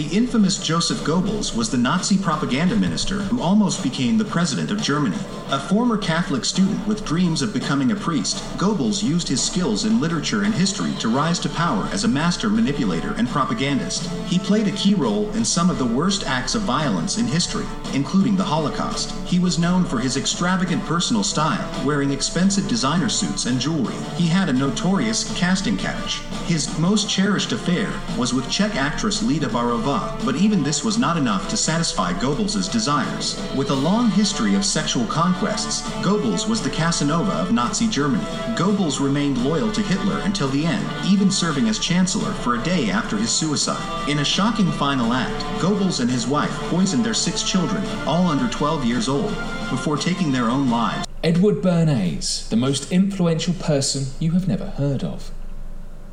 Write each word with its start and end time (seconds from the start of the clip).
The 0.00 0.16
infamous 0.16 0.56
Joseph 0.56 1.00
Goebbels 1.00 1.54
was 1.54 1.68
the 1.68 1.76
Nazi 1.76 2.16
propaganda 2.16 2.74
minister 2.74 3.16
who 3.16 3.42
almost 3.42 3.82
became 3.82 4.16
the 4.16 4.24
president 4.24 4.70
of 4.70 4.80
Germany. 4.80 5.18
A 5.50 5.60
former 5.60 5.98
Catholic 5.98 6.46
student 6.46 6.86
with 6.86 7.04
dreams 7.04 7.42
of 7.42 7.52
becoming 7.52 7.92
a 7.92 7.96
priest, 7.96 8.42
Goebbels 8.56 9.02
used 9.02 9.28
his 9.28 9.42
skills 9.42 9.84
in 9.84 10.00
literature 10.00 10.44
and 10.44 10.54
history 10.54 10.94
to 11.00 11.14
rise 11.14 11.38
to 11.40 11.50
power 11.50 11.86
as 11.92 12.04
a 12.04 12.08
master 12.08 12.48
manipulator 12.48 13.12
and 13.18 13.28
propagandist. 13.28 14.08
He 14.24 14.38
played 14.38 14.68
a 14.68 14.72
key 14.72 14.94
role 14.94 15.30
in 15.32 15.44
some 15.44 15.68
of 15.68 15.76
the 15.76 15.84
worst 15.84 16.26
acts 16.26 16.54
of 16.54 16.62
violence 16.62 17.18
in 17.18 17.26
history, 17.26 17.66
including 17.92 18.36
the 18.36 18.44
Holocaust. 18.44 19.14
He 19.26 19.38
was 19.38 19.58
known 19.58 19.84
for 19.84 19.98
his 19.98 20.16
extravagant 20.16 20.82
personal 20.86 21.22
style, 21.22 21.68
wearing 21.84 22.10
expensive 22.10 22.66
designer 22.68 23.10
suits 23.10 23.44
and 23.44 23.60
jewelry. 23.60 23.96
He 24.16 24.28
had 24.28 24.48
a 24.48 24.54
notorious 24.54 25.30
casting 25.36 25.76
couch. 25.76 26.20
His 26.46 26.78
most 26.78 27.10
cherished 27.10 27.52
affair 27.52 27.92
was 28.16 28.32
with 28.32 28.50
Czech 28.50 28.76
actress 28.76 29.22
Lida 29.22 29.48
Baarova 29.48 29.89
but 30.24 30.36
even 30.36 30.62
this 30.62 30.84
was 30.84 30.98
not 30.98 31.16
enough 31.16 31.48
to 31.48 31.56
satisfy 31.56 32.12
Goebbels' 32.12 32.70
desires. 32.70 33.40
With 33.56 33.70
a 33.70 33.74
long 33.74 34.10
history 34.10 34.54
of 34.54 34.64
sexual 34.64 35.06
conquests, 35.06 35.82
Goebbels 36.02 36.48
was 36.48 36.62
the 36.62 36.70
Casanova 36.70 37.32
of 37.32 37.52
Nazi 37.52 37.88
Germany. 37.88 38.24
Goebbels 38.56 39.00
remained 39.00 39.44
loyal 39.44 39.72
to 39.72 39.82
Hitler 39.82 40.20
until 40.20 40.48
the 40.48 40.64
end, 40.64 40.86
even 41.04 41.30
serving 41.30 41.68
as 41.68 41.78
chancellor 41.78 42.32
for 42.34 42.54
a 42.54 42.62
day 42.62 42.90
after 42.90 43.16
his 43.16 43.30
suicide. 43.30 44.08
In 44.08 44.20
a 44.20 44.24
shocking 44.24 44.70
final 44.72 45.12
act, 45.12 45.42
Goebbels 45.60 46.00
and 46.00 46.10
his 46.10 46.26
wife 46.26 46.52
poisoned 46.70 47.04
their 47.04 47.14
six 47.14 47.42
children, 47.42 47.84
all 48.06 48.26
under 48.26 48.48
12 48.48 48.84
years 48.84 49.08
old, 49.08 49.34
before 49.70 49.96
taking 49.96 50.30
their 50.30 50.48
own 50.48 50.70
lives. 50.70 51.06
Edward 51.22 51.56
Bernays, 51.56 52.48
the 52.48 52.56
most 52.56 52.90
influential 52.92 53.54
person 53.54 54.06
you 54.20 54.30
have 54.32 54.48
never 54.48 54.66
heard 54.66 55.04
of. 55.04 55.32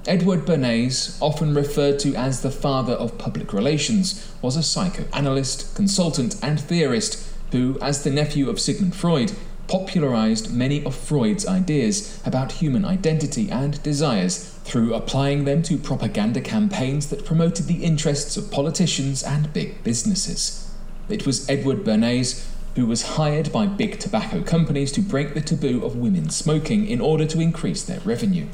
Edward 0.07 0.45
Bernays, 0.45 1.17
often 1.21 1.53
referred 1.53 1.99
to 1.99 2.15
as 2.15 2.41
the 2.41 2.49
father 2.49 2.93
of 2.93 3.17
public 3.17 3.51
relations, 3.51 4.31
was 4.41 4.55
a 4.55 4.63
psychoanalyst, 4.63 5.75
consultant, 5.75 6.37
and 6.41 6.61
theorist 6.61 7.29
who, 7.51 7.77
as 7.81 8.03
the 8.03 8.09
nephew 8.09 8.49
of 8.49 8.57
Sigmund 8.57 8.95
Freud, 8.95 9.33
popularized 9.67 10.53
many 10.53 10.81
of 10.85 10.95
Freud's 10.95 11.45
ideas 11.45 12.21
about 12.25 12.53
human 12.53 12.85
identity 12.85 13.51
and 13.51 13.83
desires 13.83 14.49
through 14.63 14.93
applying 14.93 15.43
them 15.43 15.61
to 15.63 15.77
propaganda 15.77 16.39
campaigns 16.39 17.07
that 17.09 17.25
promoted 17.25 17.65
the 17.65 17.83
interests 17.83 18.37
of 18.37 18.49
politicians 18.49 19.23
and 19.23 19.51
big 19.51 19.83
businesses. 19.83 20.73
It 21.09 21.25
was 21.25 21.49
Edward 21.49 21.83
Bernays 21.83 22.47
who 22.77 22.85
was 22.85 23.17
hired 23.17 23.51
by 23.51 23.65
big 23.65 23.99
tobacco 23.99 24.41
companies 24.41 24.91
to 24.93 25.01
break 25.01 25.33
the 25.33 25.41
taboo 25.41 25.83
of 25.83 25.97
women 25.97 26.29
smoking 26.29 26.87
in 26.87 27.01
order 27.01 27.25
to 27.25 27.41
increase 27.41 27.83
their 27.83 27.99
revenue. 28.01 28.47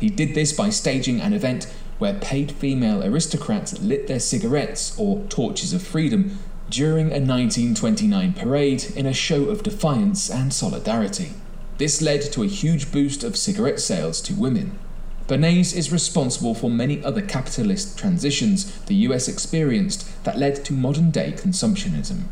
He 0.00 0.08
did 0.08 0.34
this 0.34 0.52
by 0.52 0.70
staging 0.70 1.20
an 1.20 1.32
event 1.32 1.72
where 1.98 2.14
paid 2.14 2.52
female 2.52 3.02
aristocrats 3.02 3.80
lit 3.80 4.06
their 4.08 4.20
cigarettes, 4.20 4.98
or 4.98 5.22
torches 5.28 5.72
of 5.72 5.82
freedom, 5.82 6.38
during 6.68 7.06
a 7.06 7.20
1929 7.20 8.32
parade 8.32 8.84
in 8.96 9.06
a 9.06 9.12
show 9.12 9.44
of 9.44 9.62
defiance 9.62 10.30
and 10.30 10.52
solidarity. 10.52 11.32
This 11.78 12.02
led 12.02 12.22
to 12.32 12.42
a 12.42 12.48
huge 12.48 12.90
boost 12.90 13.22
of 13.22 13.36
cigarette 13.36 13.80
sales 13.80 14.20
to 14.22 14.34
women. 14.34 14.78
Bernays 15.26 15.74
is 15.74 15.92
responsible 15.92 16.54
for 16.54 16.68
many 16.68 17.02
other 17.02 17.22
capitalist 17.22 17.98
transitions 17.98 18.78
the 18.86 18.94
US 19.06 19.26
experienced 19.26 20.06
that 20.24 20.38
led 20.38 20.64
to 20.66 20.72
modern 20.72 21.10
day 21.10 21.32
consumptionism. 21.32 22.24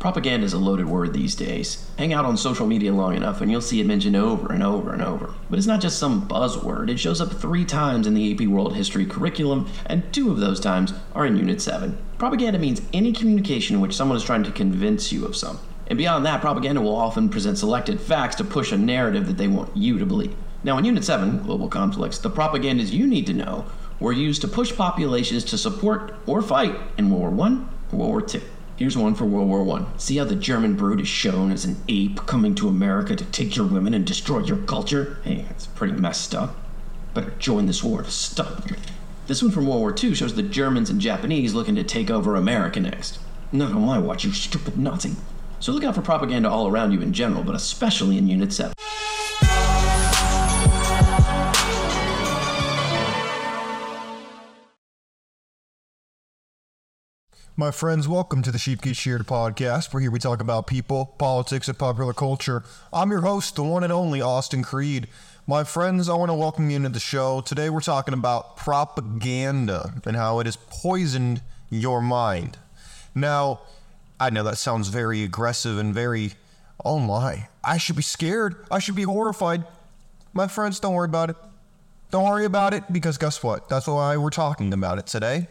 Propaganda 0.00 0.46
is 0.46 0.54
a 0.54 0.58
loaded 0.58 0.86
word 0.86 1.12
these 1.12 1.34
days. 1.34 1.86
Hang 1.98 2.14
out 2.14 2.24
on 2.24 2.38
social 2.38 2.66
media 2.66 2.90
long 2.90 3.14
enough 3.14 3.42
and 3.42 3.50
you'll 3.50 3.60
see 3.60 3.82
it 3.82 3.86
mentioned 3.86 4.16
over 4.16 4.50
and 4.50 4.62
over 4.62 4.94
and 4.94 5.02
over. 5.02 5.34
But 5.50 5.58
it's 5.58 5.68
not 5.68 5.82
just 5.82 5.98
some 5.98 6.26
buzzword, 6.26 6.88
it 6.88 6.98
shows 6.98 7.20
up 7.20 7.34
three 7.34 7.66
times 7.66 8.06
in 8.06 8.14
the 8.14 8.32
AP 8.32 8.48
World 8.48 8.74
History 8.74 9.04
curriculum, 9.04 9.68
and 9.84 10.10
two 10.10 10.30
of 10.30 10.38
those 10.38 10.58
times 10.58 10.94
are 11.14 11.26
in 11.26 11.36
Unit 11.36 11.60
7. 11.60 11.98
Propaganda 12.16 12.58
means 12.58 12.80
any 12.94 13.12
communication 13.12 13.76
in 13.76 13.82
which 13.82 13.94
someone 13.94 14.16
is 14.16 14.24
trying 14.24 14.42
to 14.44 14.50
convince 14.50 15.12
you 15.12 15.26
of 15.26 15.36
something. 15.36 15.68
And 15.86 15.98
beyond 15.98 16.24
that, 16.24 16.40
propaganda 16.40 16.80
will 16.80 16.96
often 16.96 17.28
present 17.28 17.58
selected 17.58 18.00
facts 18.00 18.36
to 18.36 18.44
push 18.44 18.72
a 18.72 18.78
narrative 18.78 19.26
that 19.26 19.36
they 19.36 19.48
want 19.48 19.76
you 19.76 19.98
to 19.98 20.06
believe. 20.06 20.34
Now, 20.64 20.78
in 20.78 20.86
Unit 20.86 21.04
7, 21.04 21.42
Global 21.42 21.68
Conflicts, 21.68 22.16
the 22.16 22.30
propagandas 22.30 22.90
you 22.90 23.06
need 23.06 23.26
to 23.26 23.34
know 23.34 23.66
were 23.98 24.12
used 24.12 24.40
to 24.40 24.48
push 24.48 24.74
populations 24.74 25.44
to 25.44 25.58
support 25.58 26.14
or 26.26 26.40
fight 26.40 26.74
in 26.96 27.10
World 27.10 27.36
War 27.36 27.46
I 27.48 27.50
or 27.92 27.98
World 27.98 28.12
War 28.12 28.26
II. 28.26 28.40
Here's 28.80 28.96
one 28.96 29.14
for 29.14 29.26
World 29.26 29.46
War 29.46 29.62
One. 29.62 29.86
See 29.98 30.16
how 30.16 30.24
the 30.24 30.34
German 30.34 30.74
brood 30.74 31.02
is 31.02 31.06
shown 31.06 31.52
as 31.52 31.66
an 31.66 31.76
ape 31.86 32.24
coming 32.24 32.54
to 32.54 32.66
America 32.66 33.14
to 33.14 33.26
take 33.26 33.54
your 33.54 33.66
women 33.66 33.92
and 33.92 34.06
destroy 34.06 34.38
your 34.38 34.56
culture? 34.56 35.18
Hey, 35.22 35.44
it's 35.50 35.66
pretty 35.66 35.92
messed 35.92 36.34
up. 36.34 36.56
Better 37.12 37.34
join 37.38 37.66
this 37.66 37.84
war 37.84 38.02
to 38.02 38.10
stop 38.10 38.70
it. 38.70 38.78
This 39.26 39.42
one 39.42 39.50
from 39.50 39.66
World 39.66 39.80
War 39.80 39.94
II 40.02 40.14
shows 40.14 40.34
the 40.34 40.42
Germans 40.42 40.88
and 40.88 40.98
Japanese 40.98 41.52
looking 41.52 41.74
to 41.74 41.84
take 41.84 42.10
over 42.10 42.36
America 42.36 42.80
next. 42.80 43.18
Not 43.52 43.72
on 43.72 43.84
my 43.84 43.98
watch, 43.98 44.24
you 44.24 44.32
stupid 44.32 44.78
Nazi. 44.78 45.14
So 45.58 45.72
look 45.72 45.84
out 45.84 45.94
for 45.94 46.00
propaganda 46.00 46.48
all 46.48 46.66
around 46.66 46.92
you 46.92 47.02
in 47.02 47.12
general, 47.12 47.42
but 47.42 47.54
especially 47.54 48.16
in 48.16 48.28
Unit 48.28 48.50
7. 48.50 48.72
My 57.60 57.70
friends, 57.70 58.08
welcome 58.08 58.40
to 58.40 58.50
the 58.50 58.56
Sheep 58.56 58.80
Get 58.80 58.96
Sheared 58.96 59.26
podcast, 59.26 59.92
where 59.92 60.00
here 60.00 60.10
we 60.10 60.18
talk 60.18 60.40
about 60.40 60.66
people, 60.66 61.14
politics, 61.18 61.68
and 61.68 61.76
popular 61.76 62.14
culture. 62.14 62.64
I'm 62.90 63.10
your 63.10 63.20
host, 63.20 63.54
the 63.54 63.62
one 63.62 63.84
and 63.84 63.92
only 63.92 64.22
Austin 64.22 64.62
Creed. 64.62 65.08
My 65.46 65.62
friends, 65.64 66.08
I 66.08 66.14
want 66.14 66.30
to 66.30 66.34
welcome 66.34 66.70
you 66.70 66.76
into 66.76 66.88
the 66.88 66.98
show. 66.98 67.42
Today 67.42 67.68
we're 67.68 67.82
talking 67.82 68.14
about 68.14 68.56
propaganda 68.56 69.92
and 70.06 70.16
how 70.16 70.40
it 70.40 70.46
has 70.46 70.56
poisoned 70.56 71.42
your 71.68 72.00
mind. 72.00 72.56
Now, 73.14 73.60
I 74.18 74.30
know 74.30 74.42
that 74.44 74.56
sounds 74.56 74.88
very 74.88 75.22
aggressive 75.22 75.76
and 75.76 75.92
very, 75.92 76.32
oh 76.82 76.98
my, 76.98 77.48
I 77.62 77.76
should 77.76 77.96
be 77.96 78.00
scared. 78.00 78.56
I 78.70 78.78
should 78.78 78.96
be 78.96 79.02
horrified. 79.02 79.64
My 80.32 80.48
friends, 80.48 80.80
don't 80.80 80.94
worry 80.94 81.04
about 81.04 81.28
it. 81.28 81.36
Don't 82.10 82.24
worry 82.24 82.46
about 82.46 82.72
it 82.72 82.90
because 82.90 83.18
guess 83.18 83.42
what? 83.42 83.68
That's 83.68 83.86
why 83.86 84.16
we're 84.16 84.30
talking 84.30 84.72
about 84.72 84.96
it 84.96 85.06
today. 85.06 85.48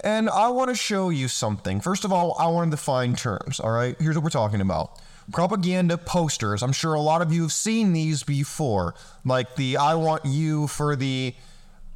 And 0.00 0.28
I 0.28 0.48
want 0.48 0.68
to 0.70 0.76
show 0.76 1.08
you 1.08 1.28
something. 1.28 1.80
First 1.80 2.04
of 2.04 2.12
all, 2.12 2.36
I 2.38 2.46
want 2.48 2.70
to 2.70 2.76
define 2.76 3.16
terms, 3.16 3.60
all 3.60 3.70
right? 3.70 3.96
Here's 3.98 4.14
what 4.16 4.24
we're 4.24 4.30
talking 4.30 4.60
about 4.60 5.00
propaganda 5.32 5.98
posters. 5.98 6.62
I'm 6.62 6.72
sure 6.72 6.94
a 6.94 7.00
lot 7.00 7.22
of 7.22 7.32
you 7.32 7.42
have 7.42 7.52
seen 7.52 7.92
these 7.92 8.22
before, 8.22 8.94
like 9.24 9.56
the 9.56 9.76
I 9.76 9.94
want 9.94 10.24
you 10.24 10.66
for 10.66 10.96
the 10.96 11.34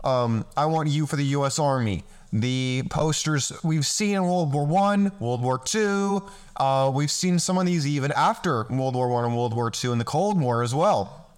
um, 0.03 0.47
I 0.56 0.66
want 0.66 0.88
you 0.88 1.06
for 1.06 1.16
the 1.16 1.25
U.S. 1.27 1.59
Army. 1.59 2.05
The 2.33 2.84
posters 2.91 3.53
we've 3.65 3.87
seen 3.87 4.15
in 4.15 4.22
World 4.22 4.55
War 4.55 4.65
One, 4.65 5.12
World 5.19 5.43
War 5.43 5.59
Two. 5.59 6.28
Uh, 6.56 6.91
we've 6.94 7.11
seen 7.11 7.38
some 7.38 7.59
of 7.59 7.67
these 7.67 7.87
even 7.87 8.12
after 8.12 8.65
World 8.71 8.94
War 8.94 9.09
One 9.09 9.25
and 9.25 9.37
World 9.37 9.55
War 9.55 9.71
Two 9.71 9.93
and 9.93 10.00
the 10.00 10.05
Cold 10.05 10.41
War 10.41 10.62
as 10.62 10.75
well. 10.75 11.28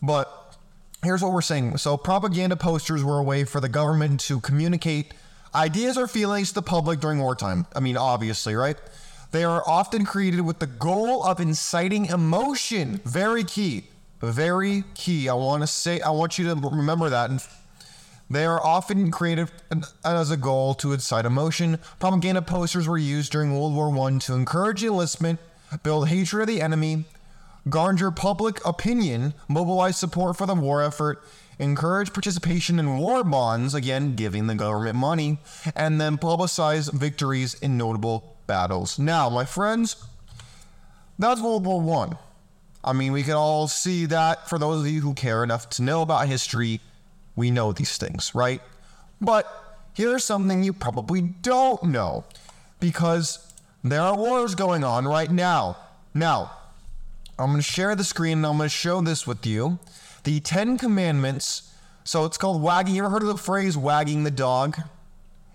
But 0.00 0.56
here's 1.02 1.22
what 1.22 1.32
we're 1.32 1.42
saying. 1.42 1.78
So 1.78 1.96
propaganda 1.96 2.56
posters 2.56 3.02
were 3.02 3.18
a 3.18 3.22
way 3.22 3.44
for 3.44 3.60
the 3.60 3.68
government 3.68 4.20
to 4.20 4.40
communicate 4.40 5.14
Ideas 5.54 5.96
or 5.96 6.08
feelings 6.08 6.48
to 6.48 6.54
the 6.54 6.62
public 6.62 7.00
during 7.00 7.20
wartime. 7.20 7.66
I 7.76 7.80
mean, 7.80 7.96
obviously, 7.96 8.54
right? 8.54 8.76
They 9.30 9.44
are 9.44 9.62
often 9.66 10.04
created 10.04 10.40
with 10.40 10.58
the 10.58 10.66
goal 10.66 11.22
of 11.24 11.40
inciting 11.40 12.06
emotion. 12.06 13.00
Very 13.04 13.44
key. 13.44 13.84
Very 14.20 14.84
key. 14.94 15.28
I 15.28 15.34
want 15.34 15.62
to 15.62 15.66
say, 15.66 16.00
I 16.00 16.10
want 16.10 16.38
you 16.38 16.46
to 16.46 16.54
remember 16.54 17.10
that. 17.10 17.30
And 17.30 17.44
they 18.30 18.46
are 18.46 18.64
often 18.64 19.10
created 19.10 19.50
as 20.04 20.30
a 20.30 20.36
goal 20.36 20.74
to 20.74 20.92
incite 20.92 21.26
emotion. 21.26 21.78
Propaganda 22.00 22.42
posters 22.42 22.88
were 22.88 22.98
used 22.98 23.32
during 23.32 23.52
World 23.52 23.74
War 23.74 23.96
I 24.08 24.18
to 24.18 24.34
encourage 24.34 24.82
enlistment, 24.82 25.38
build 25.82 26.08
hatred 26.08 26.42
of 26.42 26.48
the 26.48 26.62
enemy, 26.62 27.04
garner 27.68 28.10
public 28.10 28.64
opinion, 28.66 29.34
mobilize 29.48 29.98
support 29.98 30.36
for 30.36 30.46
the 30.46 30.54
war 30.54 30.82
effort, 30.82 31.22
encourage 31.58 32.12
participation 32.12 32.78
in 32.78 32.98
war 32.98 33.24
bonds, 33.24 33.74
again, 33.74 34.16
giving 34.16 34.46
the 34.46 34.54
government 34.54 34.96
money, 34.96 35.38
and 35.74 36.00
then 36.00 36.18
publicize 36.18 36.92
victories 36.92 37.54
in 37.54 37.76
notable 37.78 38.36
battles. 38.46 38.98
Now, 38.98 39.28
my 39.28 39.44
friends, 39.44 39.96
that's 41.18 41.40
World 41.40 41.64
War 41.64 41.80
One. 41.80 42.18
I. 42.82 42.92
Mean, 42.92 43.12
we 43.12 43.22
can 43.22 43.34
all 43.34 43.66
see 43.66 44.06
that 44.06 44.48
for 44.48 44.58
those 44.58 44.82
of 44.82 44.86
you 44.86 45.00
who 45.00 45.14
care 45.14 45.42
enough 45.42 45.70
to 45.70 45.82
know 45.82 46.02
about 46.02 46.28
history, 46.28 46.80
we 47.34 47.50
know 47.50 47.72
these 47.72 47.96
things, 47.96 48.34
right? 48.34 48.60
But 49.20 49.46
here's 49.94 50.24
something 50.24 50.62
you 50.62 50.72
probably 50.72 51.22
don't 51.22 51.82
know 51.84 52.24
because 52.80 53.52
there 53.82 54.00
are 54.00 54.16
wars 54.16 54.54
going 54.54 54.84
on 54.84 55.06
right 55.06 55.30
now. 55.30 55.76
Now, 56.12 56.50
I'm 57.38 57.46
going 57.46 57.58
to 57.58 57.62
share 57.62 57.96
the 57.96 58.04
screen 58.04 58.38
and 58.38 58.46
I'm 58.46 58.56
going 58.58 58.68
to 58.68 58.74
show 58.74 59.00
this 59.00 59.26
with 59.26 59.46
you 59.46 59.78
the 60.24 60.40
Ten 60.40 60.76
Commandments. 60.76 61.72
So 62.02 62.24
it's 62.24 62.36
called 62.36 62.60
wagging. 62.62 62.94
You 62.94 63.04
ever 63.04 63.10
heard 63.10 63.22
of 63.22 63.28
the 63.28 63.36
phrase 63.36 63.76
wagging 63.76 64.24
the 64.24 64.30
dog? 64.30 64.78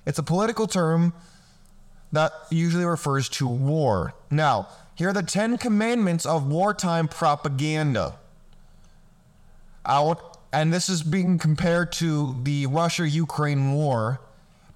It's 0.06 0.18
a 0.18 0.24
political 0.24 0.66
term 0.66 1.14
that 2.12 2.32
usually 2.50 2.86
refers 2.86 3.30
to 3.30 3.48
war. 3.48 4.14
Now, 4.32 4.68
here 4.96 5.10
are 5.10 5.14
the 5.14 5.24
Ten 5.24 5.58
Commandments 5.58 6.26
of 6.26 6.48
wartime 6.48 7.08
propaganda. 7.08 8.16
Out, 9.86 10.38
and 10.52 10.74
this 10.74 10.90
is 10.90 11.04
being 11.04 11.38
compared 11.38 11.92
to 11.94 12.36
the 12.44 12.66
Russia 12.66 13.08
Ukraine 13.08 13.74
war 13.74 14.20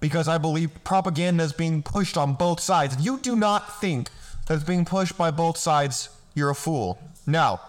because 0.00 0.28
I 0.28 0.38
believe 0.38 0.70
propaganda 0.84 1.44
is 1.44 1.52
being 1.52 1.82
pushed 1.82 2.16
on 2.16 2.34
both 2.34 2.60
sides. 2.60 2.94
If 2.94 3.04
you 3.04 3.18
do 3.18 3.34
not 3.34 3.80
think 3.80 4.10
that 4.46 4.54
it's 4.54 4.64
being 4.64 4.84
pushed 4.84 5.16
by 5.16 5.30
both 5.30 5.56
sides, 5.56 6.08
you're 6.34 6.50
a 6.50 6.54
fool. 6.54 6.98
Now, 7.26 7.60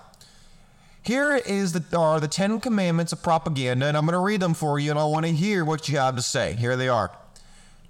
here 1.05 1.35
is 1.35 1.73
the 1.73 1.97
are 1.97 2.19
the 2.19 2.27
Ten 2.27 2.59
Commandments 2.59 3.13
of 3.13 3.21
propaganda, 3.21 3.85
and 3.85 3.95
I'm 3.95 4.05
going 4.05 4.13
to 4.13 4.19
read 4.19 4.39
them 4.41 4.55
for 4.55 4.79
you, 4.79 4.89
and 4.89 4.99
I 4.99 5.05
want 5.05 5.25
to 5.25 5.31
hear 5.31 5.63
what 5.63 5.87
you 5.87 5.97
have 5.97 6.15
to 6.15 6.21
say. 6.21 6.53
Here 6.53 6.75
they 6.75 6.87
are. 6.87 7.15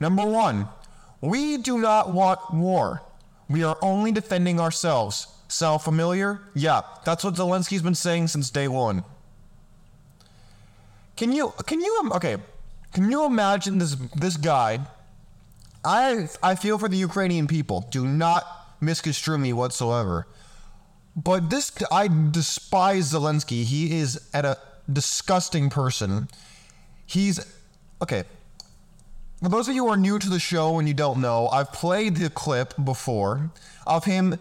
Number 0.01 0.25
one, 0.25 0.67
we 1.21 1.55
do 1.55 1.77
not 1.77 2.13
want 2.13 2.53
war. 2.53 3.01
We 3.49 3.63
are 3.63 3.77
only 3.81 4.11
defending 4.11 4.59
ourselves. 4.59 5.27
Sound 5.47 5.81
familiar? 5.81 6.41
Yeah, 6.53 6.81
that's 7.05 7.23
what 7.23 7.35
Zelensky's 7.35 7.81
been 7.81 7.95
saying 7.95 8.27
since 8.27 8.49
day 8.49 8.67
one. 8.67 9.05
Can 11.15 11.31
you 11.31 11.53
can 11.65 11.79
you 11.79 11.97
um, 12.01 12.11
okay? 12.11 12.35
Can 12.91 13.09
you 13.09 13.25
imagine 13.25 13.77
this 13.77 13.95
this 14.15 14.35
guy? 14.35 14.79
I 15.85 16.27
I 16.43 16.55
feel 16.55 16.77
for 16.77 16.89
the 16.89 16.97
Ukrainian 16.97 17.47
people. 17.47 17.87
Do 17.91 18.05
not 18.05 18.43
misconstrue 18.81 19.37
me 19.37 19.53
whatsoever. 19.53 20.27
But 21.15 21.49
this 21.49 21.71
I 21.91 22.07
despise 22.07 23.13
Zelensky. 23.13 23.63
He 23.63 23.97
is 23.97 24.29
at 24.33 24.43
a 24.43 24.57
disgusting 24.91 25.69
person. 25.69 26.27
He's 27.05 27.39
okay. 28.01 28.23
For 29.41 29.49
those 29.49 29.67
of 29.67 29.75
you 29.75 29.85
who 29.85 29.91
are 29.91 29.97
new 29.97 30.19
to 30.19 30.29
the 30.29 30.39
show 30.39 30.79
and 30.79 30.87
you 30.87 30.93
don't 30.93 31.21
know, 31.21 31.47
I've 31.49 31.71
played 31.71 32.17
the 32.17 32.29
clip 32.29 32.73
before 32.83 33.51
of 33.85 34.05
him 34.05 34.39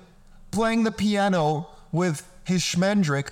playing 0.51 0.85
the 0.85 0.93
piano 0.93 1.69
with 1.93 2.29
his 2.45 2.63
Schmendrick 2.63 3.31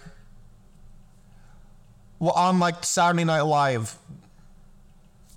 on 2.21 2.59
like 2.59 2.85
Saturday 2.85 3.25
Night 3.25 3.43
Live. 3.43 3.97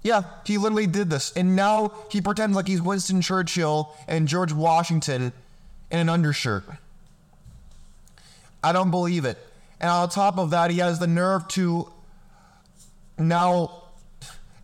Yeah, 0.03 0.23
he 0.45 0.57
literally 0.59 0.87
did 0.87 1.09
this. 1.09 1.31
And 1.35 1.55
now 1.55 1.91
he 2.11 2.21
pretends 2.21 2.55
like 2.55 2.67
he's 2.67 2.81
Winston 2.81 3.21
Churchill 3.21 3.95
and 4.07 4.27
George 4.27 4.53
Washington 4.53 5.33
in 5.89 5.99
an 5.99 6.09
undershirt. 6.09 6.65
I 8.65 8.71
don't 8.71 8.89
believe 8.89 9.25
it. 9.25 9.37
And 9.79 9.91
on 9.91 10.09
top 10.09 10.39
of 10.39 10.49
that, 10.49 10.71
he 10.71 10.79
has 10.79 10.97
the 10.97 11.05
nerve 11.05 11.47
to 11.49 11.91
now 13.19 13.83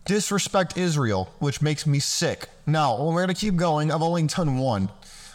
disrespect 0.04 0.76
Israel, 0.76 1.32
which 1.38 1.62
makes 1.62 1.86
me 1.86 2.00
sick. 2.00 2.48
Now, 2.66 3.00
we're 3.00 3.24
going 3.24 3.28
to 3.28 3.40
keep 3.40 3.54
going. 3.54 3.92
I've 3.92 4.02
only 4.02 4.24
done 4.24 4.58
one. 4.58 4.90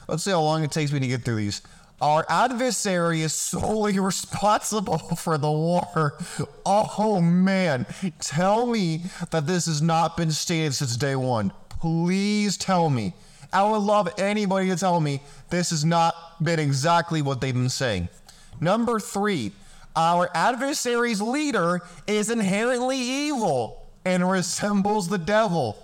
Let's 0.10 0.24
see 0.24 0.32
how 0.32 0.42
long 0.42 0.66
it 0.66 0.72
takes 0.72 0.92
me 0.92 1.00
to 1.00 1.08
get 1.08 1.24
through 1.24 1.38
these. 1.38 1.62
Our 2.02 2.26
adversary 2.28 3.22
is 3.22 3.34
solely 3.34 4.00
responsible 4.12 4.98
for 4.98 5.38
the 5.38 5.50
war. 5.50 6.18
Oh 6.66 7.22
man, 7.22 7.86
tell 8.20 8.66
me 8.66 9.04
that 9.32 9.48
this 9.48 9.66
has 9.68 9.82
not 9.82 10.18
been 10.18 10.32
stated 10.32 10.74
since 10.74 10.98
day 10.98 11.16
one. 11.16 11.54
Please 11.70 12.58
tell 12.58 12.90
me. 12.90 13.14
I 13.54 13.64
would 13.64 13.78
love 13.78 14.10
anybody 14.18 14.68
to 14.68 14.76
tell 14.76 15.00
me 15.00 15.22
this 15.50 15.70
has 15.70 15.86
not 15.86 16.14
been 16.44 16.60
exactly 16.60 17.22
what 17.22 17.40
they've 17.40 17.54
been 17.54 17.70
saying. 17.70 18.10
Number 18.60 19.00
three, 19.00 19.52
our 19.96 20.30
adversary's 20.34 21.22
leader 21.22 21.82
is 22.06 22.30
inherently 22.30 22.98
evil 22.98 23.88
and 24.06 24.30
resembles 24.30 25.10
the 25.10 25.18
devil. 25.18 25.78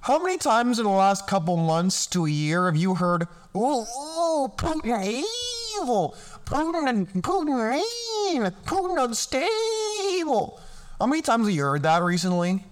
How 0.00 0.22
many 0.22 0.38
times 0.38 0.78
in 0.78 0.84
the 0.84 0.90
last 0.90 1.26
couple 1.26 1.56
months 1.56 2.06
to 2.08 2.26
a 2.26 2.30
year 2.30 2.66
have 2.66 2.76
you 2.76 2.94
heard, 2.94 3.26
"Oh, 3.54 3.86
oh 3.94 4.54
Putin 4.56 5.22
evil, 5.80 6.16
Putin, 6.44 7.06
Putin, 7.20 8.52
Putin 8.64 9.04
unstable"? 9.04 10.60
How 10.98 11.06
many 11.06 11.20
times 11.20 11.46
have 11.46 11.54
you 11.54 11.62
heard 11.62 11.82
that 11.82 12.02
recently? 12.02 12.64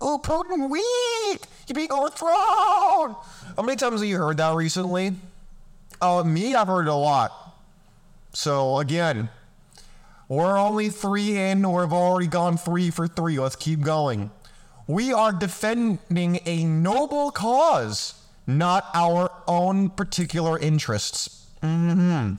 Oh, 0.00 0.18
Putin 0.22 0.68
weak, 0.68 1.42
you're 1.66 1.74
being 1.74 1.92
overthrown. 1.92 3.16
How 3.56 3.62
many 3.62 3.76
times 3.76 4.00
have 4.00 4.08
you 4.08 4.18
heard 4.18 4.36
that 4.38 4.54
recently? 4.54 5.14
Oh, 6.02 6.24
me, 6.24 6.54
I've 6.54 6.66
heard 6.66 6.86
it 6.86 6.90
a 6.90 6.94
lot. 6.94 7.45
So 8.36 8.80
again, 8.80 9.30
we're 10.28 10.58
only 10.58 10.90
three 10.90 11.38
in, 11.38 11.64
or 11.64 11.80
we've 11.80 11.92
already 11.94 12.26
gone 12.26 12.58
three 12.58 12.90
for 12.90 13.08
three. 13.08 13.38
Let's 13.38 13.56
keep 13.56 13.80
going. 13.80 14.30
We 14.86 15.14
are 15.14 15.32
defending 15.32 16.40
a 16.44 16.64
noble 16.64 17.30
cause, 17.30 18.12
not 18.46 18.90
our 18.92 19.32
own 19.48 19.88
particular 19.88 20.58
interests. 20.58 21.46
Mm-hmm. 21.62 22.34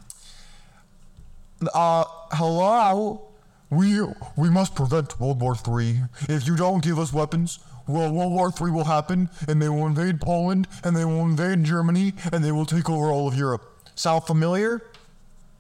Uh, 1.74 2.04
hello? 2.32 3.30
We 3.72 4.00
we 4.36 4.52
must 4.52 4.76
prevent 4.76 5.20
World 5.20 5.42
War 5.42 5.56
Three. 5.56 6.02
If 6.30 6.46
you 6.46 6.56
don't 6.56 6.84
give 6.84 7.00
us 7.00 7.12
weapons, 7.12 7.58
well, 7.88 8.14
World 8.14 8.34
War 8.34 8.52
Three 8.52 8.70
will 8.70 8.86
happen, 8.86 9.32
and 9.48 9.60
they 9.60 9.68
will 9.68 9.88
invade 9.88 10.22
Poland, 10.22 10.68
and 10.84 10.96
they 10.96 11.06
will 11.06 11.24
invade 11.24 11.64
Germany, 11.64 12.14
and 12.32 12.44
they 12.44 12.52
will 12.52 12.68
take 12.68 12.88
over 12.88 13.08
all 13.08 13.28
of 13.28 13.34
Europe. 13.34 13.90
Sound 13.96 14.26
familiar? 14.26 14.84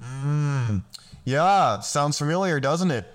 Mm. 0.03 0.83
Yeah, 1.25 1.79
sounds 1.79 2.17
familiar, 2.17 2.59
doesn't 2.59 2.91
it? 2.91 3.05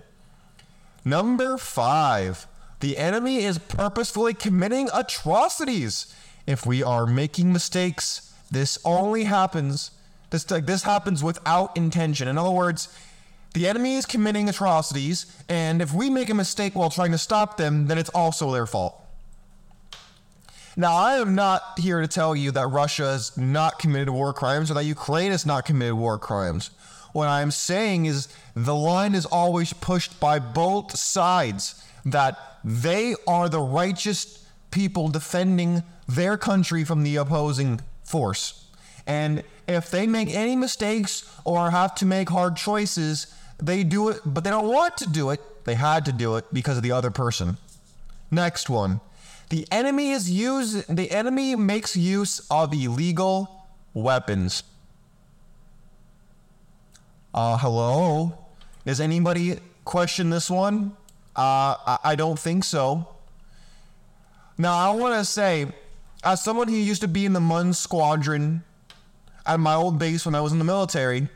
Number 1.05 1.58
five. 1.58 2.46
The 2.81 2.99
enemy 2.99 3.44
is 3.44 3.58
purposefully 3.58 4.34
committing 4.34 4.88
atrocities. 4.93 6.12
If 6.46 6.67
we 6.67 6.82
are 6.82 7.06
making 7.06 7.52
mistakes, 7.52 8.34
this 8.50 8.79
only 8.84 9.25
happens. 9.25 9.93
This 10.31 10.50
like 10.50 10.67
this 10.67 10.82
happens 10.82 11.23
without 11.23 11.76
intention. 11.76 12.26
In 12.26 12.38
other 12.38 12.50
words, 12.50 12.88
the 13.55 13.69
enemy 13.69 13.96
is 13.96 14.06
committing 14.06 14.49
atrocities, 14.49 15.26
and 15.49 15.82
if 15.82 15.93
we 15.93 16.08
make 16.08 16.31
a 16.31 16.35
mistake 16.35 16.75
while 16.75 16.90
trying 16.90 17.12
to 17.12 17.19
stop 17.19 17.56
them, 17.56 17.87
then 17.87 17.99
it's 17.99 18.11
also 18.11 18.50
their 18.50 18.67
fault. 18.67 19.01
Now, 20.77 20.95
I 20.95 21.17
am 21.17 21.35
not 21.35 21.63
here 21.79 22.01
to 22.01 22.09
tell 22.09 22.35
you 22.35 22.51
that 22.53 22.67
Russia 22.67 23.05
has 23.05 23.37
not 23.37 23.79
committed 23.79 24.09
war 24.09 24.33
crimes 24.33 24.71
or 24.71 24.75
that 24.75 24.85
Ukraine 24.85 25.31
has 25.31 25.45
not 25.45 25.67
committed 25.67 25.95
war 25.95 26.19
crimes. 26.19 26.71
What 27.13 27.29
I'm 27.29 27.51
saying 27.51 28.07
is 28.07 28.29
the 28.57 28.75
line 28.75 29.15
is 29.15 29.27
always 29.27 29.75
pushed 29.75 30.19
by 30.19 30.39
both 30.39 30.97
sides 30.97 31.85
that 32.07 32.39
they 32.65 33.15
are 33.27 33.51
the 33.51 33.61
righteous 33.61 34.47
people 34.71 35.09
defending 35.09 35.83
their 36.09 36.39
country 36.39 36.85
from 36.85 37.03
the 37.03 37.17
opposing 37.17 37.81
force. 38.05 38.67
And 39.07 39.43
if 39.69 39.91
they 39.91 40.07
make 40.07 40.35
any 40.35 40.57
mistakes 40.57 41.31
or 41.45 41.71
have 41.71 41.95
to 41.97 42.07
make 42.07 42.31
hard 42.31 42.57
choices, 42.57 43.35
they 43.59 43.85
do 43.85 44.09
it, 44.09 44.21
but 44.25 44.43
they 44.43 44.51
don't 44.51 44.69
want 44.69 44.97
to 44.99 45.07
do 45.09 45.31
it. 45.31 45.41
They 45.65 45.75
had 45.75 46.07
to 46.07 46.13
do 46.13 46.37
it 46.37 46.47
because 46.53 46.79
of 46.79 46.83
the 46.83 46.93
other 46.93 47.11
person. 47.11 47.59
Next 48.31 48.71
one. 48.71 49.01
The 49.52 49.69
enemy 49.70 50.12
is 50.12 50.31
use 50.31 50.87
the 50.87 51.10
enemy 51.10 51.54
makes 51.56 51.94
use 51.94 52.40
of 52.50 52.73
illegal 52.73 53.66
weapons. 53.92 54.62
Uh 57.35 57.59
hello? 57.59 58.32
Does 58.87 58.99
anybody 58.99 59.59
question 59.85 60.30
this 60.30 60.49
one? 60.49 60.97
Uh, 61.37 61.99
I 62.02 62.14
don't 62.16 62.38
think 62.38 62.64
so. 62.64 63.06
Now, 64.56 64.75
I 64.75 64.94
want 64.94 65.16
to 65.16 65.25
say, 65.26 65.66
as 66.25 66.42
someone 66.42 66.68
who 66.68 66.75
used 66.75 67.02
to 67.02 67.09
be 67.09 67.26
in 67.26 67.35
the 67.35 67.40
MUN 67.40 67.75
squadron 67.75 68.64
at 69.44 69.61
my 69.61 69.75
old 69.75 69.99
base 69.99 70.25
when 70.25 70.35
I 70.35 70.40
was 70.40 70.52
in 70.52 70.61
the 70.61 70.64
military, 70.64 71.28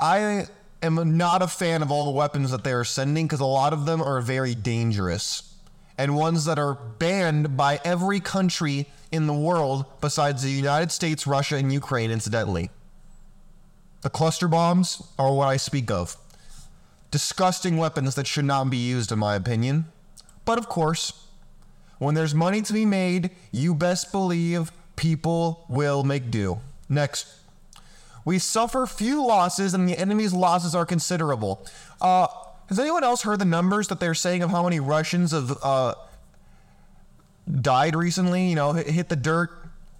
I 0.00 0.46
am 0.82 1.18
not 1.18 1.42
a 1.42 1.48
fan 1.48 1.82
of 1.82 1.90
all 1.90 2.06
the 2.06 2.12
weapons 2.12 2.50
that 2.50 2.64
they 2.64 2.72
are 2.72 2.84
sending 2.84 3.26
because 3.26 3.40
a 3.40 3.44
lot 3.44 3.74
of 3.74 3.84
them 3.84 4.00
are 4.00 4.22
very 4.22 4.54
dangerous 4.54 5.51
and 5.98 6.16
ones 6.16 6.44
that 6.44 6.58
are 6.58 6.74
banned 6.74 7.56
by 7.56 7.80
every 7.84 8.20
country 8.20 8.88
in 9.10 9.26
the 9.26 9.34
world 9.34 9.84
besides 10.00 10.42
the 10.42 10.50
United 10.50 10.90
States, 10.90 11.26
Russia, 11.26 11.56
and 11.56 11.72
Ukraine, 11.72 12.10
incidentally. 12.10 12.70
The 14.00 14.10
cluster 14.10 14.48
bombs 14.48 15.02
are 15.18 15.32
what 15.32 15.48
I 15.48 15.56
speak 15.56 15.90
of 15.90 16.16
disgusting 17.12 17.76
weapons 17.76 18.14
that 18.14 18.26
should 18.26 18.46
not 18.46 18.70
be 18.70 18.78
used, 18.78 19.12
in 19.12 19.18
my 19.18 19.36
opinion. 19.36 19.84
But 20.44 20.58
of 20.58 20.68
course, 20.68 21.26
when 21.98 22.14
there's 22.14 22.34
money 22.34 22.62
to 22.62 22.72
be 22.72 22.86
made, 22.86 23.30
you 23.52 23.74
best 23.74 24.10
believe 24.10 24.72
people 24.96 25.64
will 25.68 26.02
make 26.02 26.30
do. 26.30 26.58
Next. 26.88 27.26
We 28.24 28.38
suffer 28.38 28.86
few 28.86 29.24
losses, 29.24 29.74
and 29.74 29.88
the 29.88 29.98
enemy's 29.98 30.32
losses 30.32 30.74
are 30.74 30.86
considerable. 30.86 31.66
Uh, 32.00 32.28
has 32.72 32.78
anyone 32.78 33.04
else 33.04 33.20
heard 33.20 33.38
the 33.38 33.44
numbers 33.44 33.88
that 33.88 34.00
they're 34.00 34.14
saying 34.14 34.42
of 34.42 34.48
how 34.48 34.64
many 34.64 34.80
Russians 34.80 35.32
have 35.32 35.58
uh, 35.62 35.94
died 37.60 37.94
recently? 37.94 38.48
You 38.48 38.54
know, 38.54 38.72
hit 38.72 39.10
the 39.10 39.16
dirt. 39.16 39.50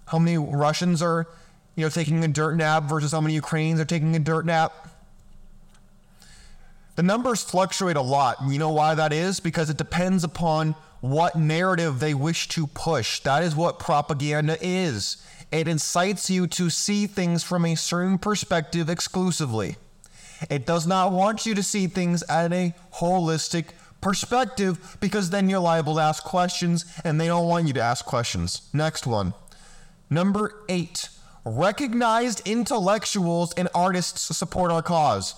How 0.07 0.17
many 0.17 0.39
Russians 0.39 1.03
are, 1.03 1.27
you 1.75 1.85
know, 1.85 1.89
taking 1.89 2.23
a 2.23 2.27
dirt 2.27 2.55
nap 2.55 2.85
versus 2.85 3.11
how 3.11 3.21
many 3.21 3.35
Ukrainians 3.35 3.79
are 3.79 3.85
taking 3.85 4.15
a 4.15 4.19
dirt 4.19 4.47
nap? 4.47 4.89
The 6.95 7.03
numbers 7.03 7.43
fluctuate 7.43 7.95
a 7.95 8.01
lot. 8.01 8.37
You 8.47 8.57
know 8.57 8.71
why 8.71 8.95
that 8.95 9.13
is? 9.13 9.39
Because 9.39 9.69
it 9.69 9.77
depends 9.77 10.23
upon 10.23 10.73
what 11.01 11.35
narrative 11.35 11.99
they 11.99 12.15
wish 12.15 12.47
to 12.49 12.65
push. 12.65 13.19
That 13.19 13.43
is 13.43 13.55
what 13.55 13.77
propaganda 13.77 14.57
is. 14.59 15.23
It 15.51 15.67
incites 15.67 16.27
you 16.27 16.47
to 16.47 16.71
see 16.71 17.05
things 17.05 17.43
from 17.43 17.65
a 17.65 17.75
certain 17.75 18.17
perspective 18.17 18.89
exclusively. 18.89 19.75
It 20.49 20.65
does 20.65 20.85
not 20.87 21.11
want 21.11 21.45
you 21.45 21.55
to 21.55 21.63
see 21.63 21.87
things 21.87 22.23
at 22.23 22.51
a 22.51 22.73
holistic 22.95 23.67
perspective 24.01 24.97
because 24.99 25.29
then 25.29 25.49
you're 25.49 25.59
liable 25.59 25.95
to 25.95 26.01
ask 26.01 26.23
questions 26.23 26.85
and 27.03 27.19
they 27.19 27.27
don't 27.27 27.47
want 27.47 27.67
you 27.67 27.73
to 27.73 27.81
ask 27.81 28.05
questions. 28.05 28.69
Next 28.73 29.07
one. 29.07 29.33
Number 30.09 30.63
eight, 30.69 31.09
recognized 31.45 32.47
intellectuals 32.47 33.53
and 33.53 33.69
artists 33.73 34.35
support 34.35 34.71
our 34.71 34.81
cause. 34.81 35.35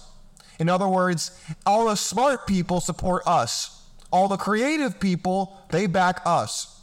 In 0.59 0.69
other 0.69 0.87
words, 0.87 1.39
all 1.65 1.87
the 1.87 1.95
smart 1.95 2.47
people 2.47 2.81
support 2.81 3.23
us. 3.27 3.83
All 4.11 4.27
the 4.27 4.37
creative 4.37 4.99
people, 4.99 5.57
they 5.69 5.87
back 5.87 6.21
us. 6.25 6.81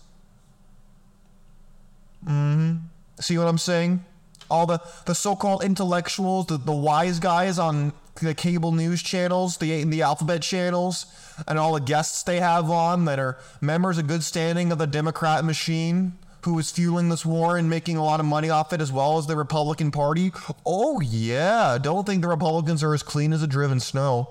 Mm-hmm. 2.25 2.77
See 3.21 3.39
what 3.39 3.49
I'm 3.49 3.59
saying? 3.59 4.05
All 4.51 4.67
the, 4.67 4.81
the 5.07 5.15
so-called 5.15 5.65
intellectuals, 5.65 6.47
the, 6.47 6.59
the 6.59 6.73
wise 6.73 7.19
guys 7.19 7.59
on 7.59 7.93
the 8.21 8.35
cable 8.35 8.73
news 8.73 9.03
channels, 9.03 9.57
the 9.57 9.85
the 9.85 10.03
alphabet 10.03 10.43
channels, 10.43 11.07
and 11.47 11.59
all 11.59 11.75
the 11.75 11.81
guests 11.81 12.23
they 12.23 12.41
have 12.41 12.71
on 12.71 13.05
that 13.07 13.19
are 13.19 13.39
members 13.61 13.99
of 13.99 14.07
good 14.07 14.23
standing 14.23 14.71
of 14.71 14.79
the 14.79 14.87
Democrat 14.87 15.45
machine 15.45 16.19
who 16.45 16.59
is 16.59 16.71
fueling 16.71 17.09
this 17.09 17.25
war 17.25 17.57
and 17.57 17.71
making 17.71 17.97
a 17.97 18.05
lot 18.05 18.19
of 18.21 18.27
money 18.27 18.51
off 18.51 18.73
it 18.73 18.81
as 18.81 18.91
well 18.91 19.17
as 19.17 19.27
the 19.27 19.37
Republican 19.37 19.91
Party. 19.91 20.33
Oh 20.67 21.01
yeah, 21.01 21.79
don't 21.81 22.05
think 22.05 22.21
the 22.21 22.29
Republicans 22.29 22.83
are 22.83 22.95
as 22.95 23.03
clean 23.03 23.33
as 23.33 23.43
a 23.43 23.47
driven 23.47 23.81
snow. 23.81 24.29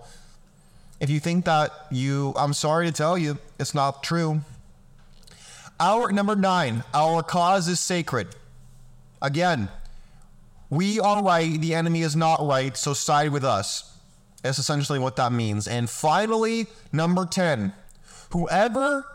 If 1.00 1.10
you 1.10 1.20
think 1.20 1.46
that, 1.46 1.72
you 1.90 2.34
I'm 2.38 2.54
sorry 2.54 2.86
to 2.86 2.92
tell 2.92 3.18
you, 3.18 3.40
it's 3.60 3.74
not 3.74 4.04
true. 4.04 4.42
Our 5.80 6.12
number 6.12 6.36
9, 6.36 6.84
our 6.94 7.24
cause 7.24 7.68
is 7.68 7.80
sacred. 7.80 8.36
Again, 9.22 9.70
we 10.72 11.02
are 11.02 11.22
right, 11.22 11.60
the 11.60 11.76
enemy 11.76 12.02
is 12.02 12.16
not 12.16 12.42
right, 12.42 12.76
so 12.78 12.94
side 12.94 13.32
with 13.34 13.44
us. 13.44 13.96
That's 14.42 14.58
essentially 14.58 15.00
what 15.00 15.18
that 15.18 15.34
means. 15.34 15.68
And 15.68 15.90
finally, 15.90 16.68
number 16.92 17.26
10. 17.26 17.74
Whoever 18.32 19.06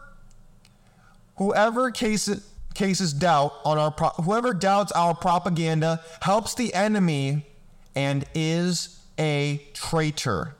whoever 1.36 1.90
cases 1.90 2.46
cases 2.74 3.14
doubt 3.14 3.54
on 3.64 3.78
our 3.78 3.90
pro- 3.90 4.10
whoever 4.10 4.52
doubts 4.52 4.92
our 4.92 5.14
propaganda 5.14 6.02
helps 6.20 6.54
the 6.54 6.74
enemy 6.74 7.46
and 7.94 8.26
is 8.34 9.00
a 9.18 9.66
traitor. 9.72 10.54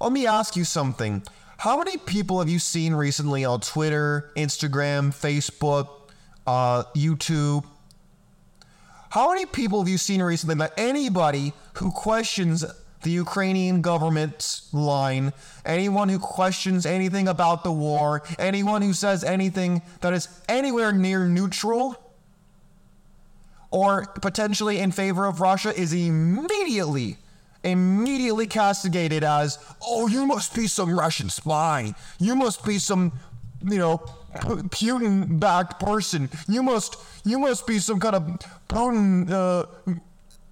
Let 0.00 0.12
me 0.12 0.26
ask 0.26 0.54
you 0.54 0.64
something. 0.64 1.22
How 1.56 1.78
many 1.78 1.96
people 1.96 2.40
have 2.40 2.48
you 2.50 2.58
seen 2.58 2.92
recently 2.92 3.46
on 3.46 3.60
Twitter, 3.60 4.30
Instagram, 4.36 5.12
Facebook, 5.12 5.88
uh, 6.46 6.84
YouTube, 6.94 7.64
how 9.10 9.30
many 9.30 9.44
people 9.46 9.80
have 9.80 9.88
you 9.88 9.98
seen 9.98 10.22
recently 10.22 10.54
that 10.56 10.72
anybody 10.76 11.52
who 11.74 11.90
questions 11.90 12.64
the 13.02 13.10
Ukrainian 13.10 13.82
government's 13.82 14.72
line, 14.72 15.32
anyone 15.64 16.08
who 16.08 16.18
questions 16.18 16.84
anything 16.86 17.28
about 17.28 17.64
the 17.64 17.72
war, 17.72 18.22
anyone 18.38 18.82
who 18.82 18.92
says 18.92 19.24
anything 19.24 19.82
that 20.00 20.12
is 20.12 20.28
anywhere 20.48 20.92
near 20.92 21.26
neutral 21.26 21.96
or 23.70 24.06
potentially 24.20 24.78
in 24.78 24.92
favor 24.92 25.26
of 25.26 25.40
Russia 25.40 25.78
is 25.78 25.92
immediately 25.92 27.18
immediately 27.62 28.46
castigated 28.46 29.22
as, 29.22 29.58
oh, 29.82 30.06
you 30.06 30.26
must 30.26 30.54
be 30.54 30.66
some 30.66 30.98
Russian 30.98 31.28
spy. 31.28 31.94
You 32.18 32.34
must 32.34 32.64
be 32.64 32.78
some, 32.78 33.12
you 33.62 33.78
know, 33.78 33.98
Putin-backed 34.34 35.80
person. 35.80 36.28
You 36.48 36.62
must, 36.62 36.96
you 37.24 37.38
must 37.38 37.66
be 37.66 37.78
some 37.78 38.00
kind 38.00 38.14
of 38.14 38.22
Putin 38.68 39.30
uh, 39.30 39.66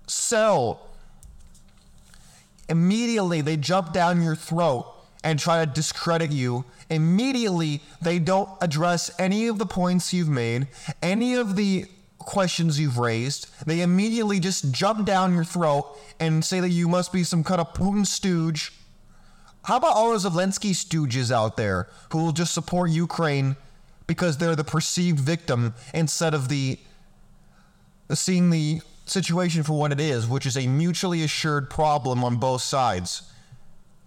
cell. 0.07 0.87
Immediately, 2.69 3.41
they 3.41 3.57
jump 3.57 3.93
down 3.93 4.23
your 4.23 4.37
throat 4.37 4.87
and 5.25 5.39
try 5.39 5.65
to 5.65 5.71
discredit 5.71 6.31
you. 6.31 6.65
Immediately, 6.91 7.81
they 8.01 8.19
don't 8.19 8.49
address 8.61 9.11
any 9.19 9.47
of 9.47 9.59
the 9.59 9.67
points 9.67 10.13
you've 10.13 10.29
made, 10.29 10.69
any 11.03 11.35
of 11.35 11.57
the 11.57 11.87
questions 12.19 12.79
you've 12.79 12.99
raised. 12.99 13.49
They 13.67 13.81
immediately 13.81 14.39
just 14.39 14.71
jump 14.73 15.07
down 15.07 15.35
your 15.35 15.45
throat 15.45 15.99
and 16.21 16.45
say 16.45 16.61
that 16.61 16.69
you 16.69 16.89
must 16.89 17.13
be 17.13 17.25
some 17.25 17.43
kind 17.43 17.61
of 17.61 17.73
Putin 17.73 18.07
stooge. 18.07 18.73
How 19.65 19.77
about 19.77 19.95
all 19.95 20.17
the 20.17 20.31
Zelensky 20.31 20.71
stooges 20.71 21.31
out 21.31 21.57
there 21.57 21.89
who 22.11 22.19
will 22.19 22.33
just 22.33 22.55
support 22.55 22.91
Ukraine 22.91 23.57
because 24.07 24.39
they're 24.39 24.57
the 24.57 24.65
perceived 24.65 25.21
victim 25.21 25.75
instead 25.93 26.33
of 26.35 26.49
the 26.49 26.79
seeing 28.15 28.49
the 28.51 28.81
situation 29.05 29.63
for 29.63 29.79
what 29.79 29.93
it 29.93 30.01
is, 30.01 30.27
which 30.27 30.47
is 30.47 30.57
a 30.57 30.67
mutually 30.67 31.23
assured 31.23 31.69
problem 31.69 32.25
on 32.25 32.37
both 32.37 32.63
sides. 32.63 33.31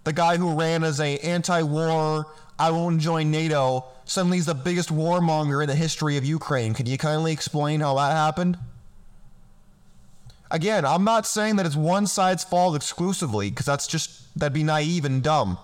The 0.03 0.13
guy 0.13 0.37
who 0.37 0.59
ran 0.59 0.83
as 0.83 0.99
a 0.99 1.19
anti-war, 1.19 2.25
I 2.57 2.71
won't 2.71 2.99
join 2.99 3.29
NATO, 3.29 3.85
suddenly 4.05 4.37
he's 4.37 4.47
the 4.47 4.55
biggest 4.55 4.89
warmonger 4.89 5.61
in 5.61 5.69
the 5.69 5.75
history 5.75 6.17
of 6.17 6.25
Ukraine. 6.25 6.73
Can 6.73 6.87
you 6.87 6.97
kindly 6.97 7.31
explain 7.31 7.81
how 7.81 7.95
that 7.95 8.11
happened? 8.13 8.57
Again, 10.51 10.85
I'm 10.85 11.05
not 11.05 11.25
saying 11.25 11.55
that 11.55 11.65
it's 11.65 11.77
one 11.77 12.05
side's 12.05 12.43
fault 12.43 12.75
exclusively, 12.75 13.49
because 13.49 13.65
that's 13.65 13.87
just 13.87 14.37
that'd 14.37 14.53
be 14.53 14.63
naive 14.63 15.05
and 15.05 15.23
dumb. 15.23 15.57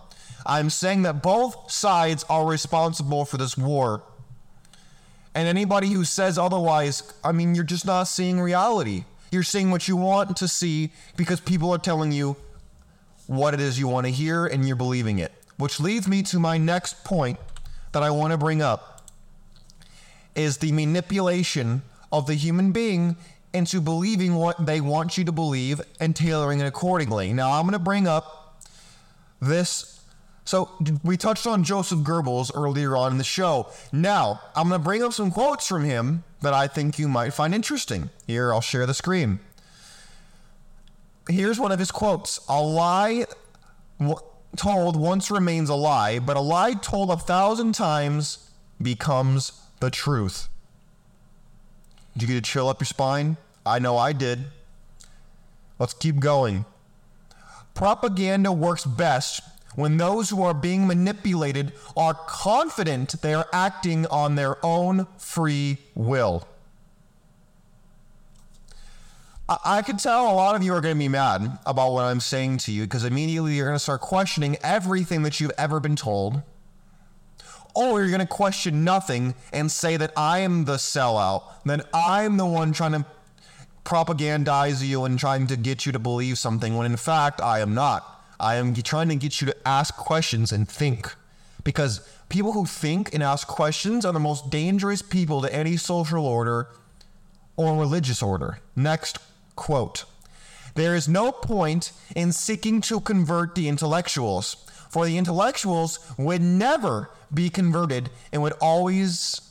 I'm 0.45 0.69
saying 0.69 1.01
that 1.01 1.21
both 1.21 1.69
sides 1.69 2.23
are 2.29 2.45
responsible 2.45 3.25
for 3.25 3.37
this 3.37 3.57
war. 3.57 4.01
And 5.35 5.47
anybody 5.47 5.89
who 5.89 6.05
says 6.05 6.37
otherwise, 6.37 7.03
I 7.23 7.33
mean, 7.33 7.53
you're 7.53 7.65
just 7.65 7.85
not 7.85 8.05
seeing 8.05 8.39
reality. 8.39 9.03
You're 9.29 9.43
seeing 9.43 9.71
what 9.71 9.89
you 9.89 9.97
want 9.97 10.37
to 10.37 10.47
see 10.47 10.91
because 11.17 11.41
people 11.41 11.71
are 11.71 11.77
telling 11.77 12.13
you 12.13 12.37
what 13.27 13.53
it 13.53 13.59
is 13.59 13.77
you 13.77 13.89
want 13.89 14.05
to 14.05 14.11
hear 14.11 14.45
and 14.45 14.65
you're 14.65 14.77
believing 14.77 15.19
it. 15.19 15.33
Which 15.57 15.81
leads 15.81 16.07
me 16.07 16.23
to 16.23 16.39
my 16.39 16.57
next 16.57 17.03
point 17.03 17.39
that 17.91 18.03
I 18.03 18.09
want 18.09 18.31
to 18.31 18.37
bring 18.37 18.61
up 18.61 19.03
is 20.33 20.57
the 20.59 20.71
manipulation 20.71 21.81
of 22.09 22.25
the 22.25 22.35
human 22.35 22.71
being 22.71 23.17
into 23.53 23.81
believing 23.81 24.35
what 24.35 24.65
they 24.65 24.81
want 24.81 25.17
you 25.17 25.23
to 25.25 25.31
believe 25.31 25.81
and 25.99 26.15
tailoring 26.15 26.59
it 26.59 26.65
accordingly. 26.65 27.33
Now, 27.33 27.53
I'm 27.53 27.63
going 27.63 27.73
to 27.73 27.79
bring 27.79 28.07
up 28.07 28.63
this 29.39 29.97
so 30.47 30.71
we 31.03 31.17
touched 31.17 31.45
on 31.45 31.65
Joseph 31.65 31.99
Goebbels 31.99 32.51
earlier 32.55 32.95
on 32.95 33.11
in 33.11 33.17
the 33.17 33.23
show. 33.25 33.67
Now, 33.91 34.39
I'm 34.55 34.69
going 34.69 34.79
to 34.79 34.83
bring 34.83 35.03
up 35.03 35.11
some 35.11 35.29
quotes 35.29 35.67
from 35.67 35.83
him 35.83 36.23
that 36.41 36.53
I 36.53 36.67
think 36.67 36.97
you 36.97 37.09
might 37.09 37.33
find 37.33 37.53
interesting. 37.53 38.11
Here, 38.25 38.53
I'll 38.53 38.61
share 38.61 38.85
the 38.85 38.93
screen. 38.93 39.39
Here's 41.29 41.59
one 41.59 41.73
of 41.73 41.79
his 41.79 41.91
quotes 41.91 42.39
A 42.47 42.61
lie 42.61 43.25
told 44.55 44.95
once 44.95 45.29
remains 45.29 45.69
a 45.69 45.75
lie, 45.75 46.19
but 46.19 46.37
a 46.37 46.41
lie 46.41 46.75
told 46.75 47.11
a 47.11 47.17
thousand 47.17 47.73
times 47.73 48.49
becomes 48.81 49.51
the 49.81 49.91
truth. 49.91 50.47
Did 52.17 52.27
you 52.27 52.33
get 52.33 52.43
to 52.43 52.51
chill 52.51 52.67
up 52.67 52.81
your 52.81 52.87
spine? 52.87 53.37
I 53.63 53.77
know 53.77 53.95
I 53.95 54.11
did. 54.11 54.45
Let's 55.77 55.93
keep 55.93 56.19
going. 56.19 56.65
Propaganda 57.75 58.51
works 58.51 58.85
best 58.85 59.43
when 59.75 59.97
those 59.97 60.31
who 60.31 60.41
are 60.41 60.55
being 60.55 60.87
manipulated 60.87 61.73
are 61.95 62.15
confident 62.15 63.21
they 63.21 63.35
are 63.35 63.45
acting 63.53 64.07
on 64.07 64.33
their 64.33 64.57
own 64.65 65.05
free 65.19 65.77
will. 65.93 66.47
I, 69.47 69.57
I 69.63 69.81
could 69.83 69.99
tell 69.99 70.31
a 70.31 70.33
lot 70.33 70.55
of 70.55 70.63
you 70.63 70.73
are 70.73 70.81
going 70.81 70.95
to 70.95 70.99
be 70.99 71.07
mad 71.07 71.59
about 71.67 71.91
what 71.91 72.05
I'm 72.05 72.19
saying 72.19 72.57
to 72.59 72.71
you 72.71 72.85
because 72.85 73.03
immediately 73.03 73.53
you're 73.53 73.67
going 73.67 73.75
to 73.75 73.79
start 73.79 74.01
questioning 74.01 74.57
everything 74.63 75.21
that 75.21 75.39
you've 75.39 75.51
ever 75.55 75.79
been 75.79 75.95
told. 75.95 76.41
Or 77.77 77.99
you're 78.01 78.09
going 78.09 78.21
to 78.21 78.25
question 78.25 78.83
nothing 78.83 79.35
and 79.53 79.71
say 79.71 79.97
that 79.97 80.11
I 80.17 80.39
am 80.39 80.65
the 80.65 80.77
sellout, 80.77 81.43
then 81.63 81.83
I'm 81.93 82.37
the 82.37 82.45
one 82.47 82.73
trying 82.73 82.93
to 82.93 83.05
propagandize 83.85 84.83
you 84.83 85.05
and 85.05 85.19
trying 85.19 85.45
to 85.45 85.55
get 85.55 85.85
you 85.85 85.91
to 85.91 85.99
believe 85.99 86.39
something 86.39 86.75
when 86.75 86.87
in 86.87 86.97
fact 86.97 87.39
I 87.39 87.59
am 87.59 87.75
not. 87.75 88.19
I 88.39 88.55
am 88.55 88.73
trying 88.73 89.09
to 89.09 89.15
get 89.15 89.41
you 89.41 89.45
to 89.45 89.55
ask 89.67 89.95
questions 89.95 90.51
and 90.51 90.67
think. 90.67 91.13
Because 91.63 92.01
people 92.29 92.53
who 92.53 92.65
think 92.65 93.13
and 93.13 93.21
ask 93.21 93.47
questions 93.47 94.05
are 94.05 94.13
the 94.13 94.19
most 94.19 94.49
dangerous 94.49 95.03
people 95.03 95.43
to 95.43 95.53
any 95.53 95.77
social 95.77 96.25
order 96.25 96.69
or 97.57 97.79
religious 97.79 98.23
order. 98.23 98.57
Next 98.75 99.19
quote 99.55 100.05
There 100.73 100.95
is 100.95 101.07
no 101.07 101.31
point 101.31 101.91
in 102.15 102.31
seeking 102.31 102.81
to 102.81 103.01
convert 103.01 103.53
the 103.53 103.67
intellectuals, 103.67 104.66
for 104.97 105.05
the 105.05 105.19
intellectuals 105.19 105.99
would 106.17 106.41
never 106.41 107.11
be 107.31 107.51
converted 107.51 108.09
and 108.31 108.41
would 108.41 108.53
always, 108.53 109.41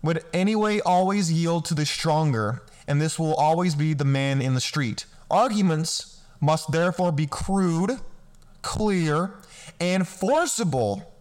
would 0.00 0.24
anyway 0.32 0.80
always 0.80 1.30
yield 1.30 1.66
to 1.66 1.74
the 1.74 1.84
stronger, 1.84 2.62
and 2.88 2.98
this 2.98 3.18
will 3.18 3.34
always 3.34 3.74
be 3.74 3.92
the 3.92 4.06
man 4.06 4.40
in 4.40 4.54
the 4.54 4.60
street. 4.60 5.04
Arguments 5.30 6.22
must 6.40 6.72
therefore 6.72 7.12
be 7.12 7.26
crude 7.26 8.00
clear, 8.62 9.32
and 9.78 10.08
forcible, 10.08 11.12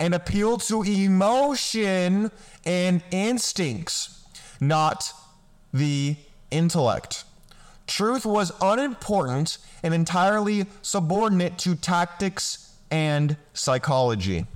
and 0.00 0.12
appeal 0.12 0.58
to 0.58 0.82
emotion 0.82 2.32
and 2.64 3.02
instincts, 3.12 4.24
not 4.60 5.12
the 5.72 6.16
intellect. 6.50 7.22
Truth 7.88 8.24
was 8.26 8.52
unimportant 8.60 9.58
and 9.82 9.92
entirely 9.92 10.66
subordinate 10.82 11.58
to 11.58 11.74
tactics 11.74 12.76
and 12.90 13.36
psychology. 13.54 14.46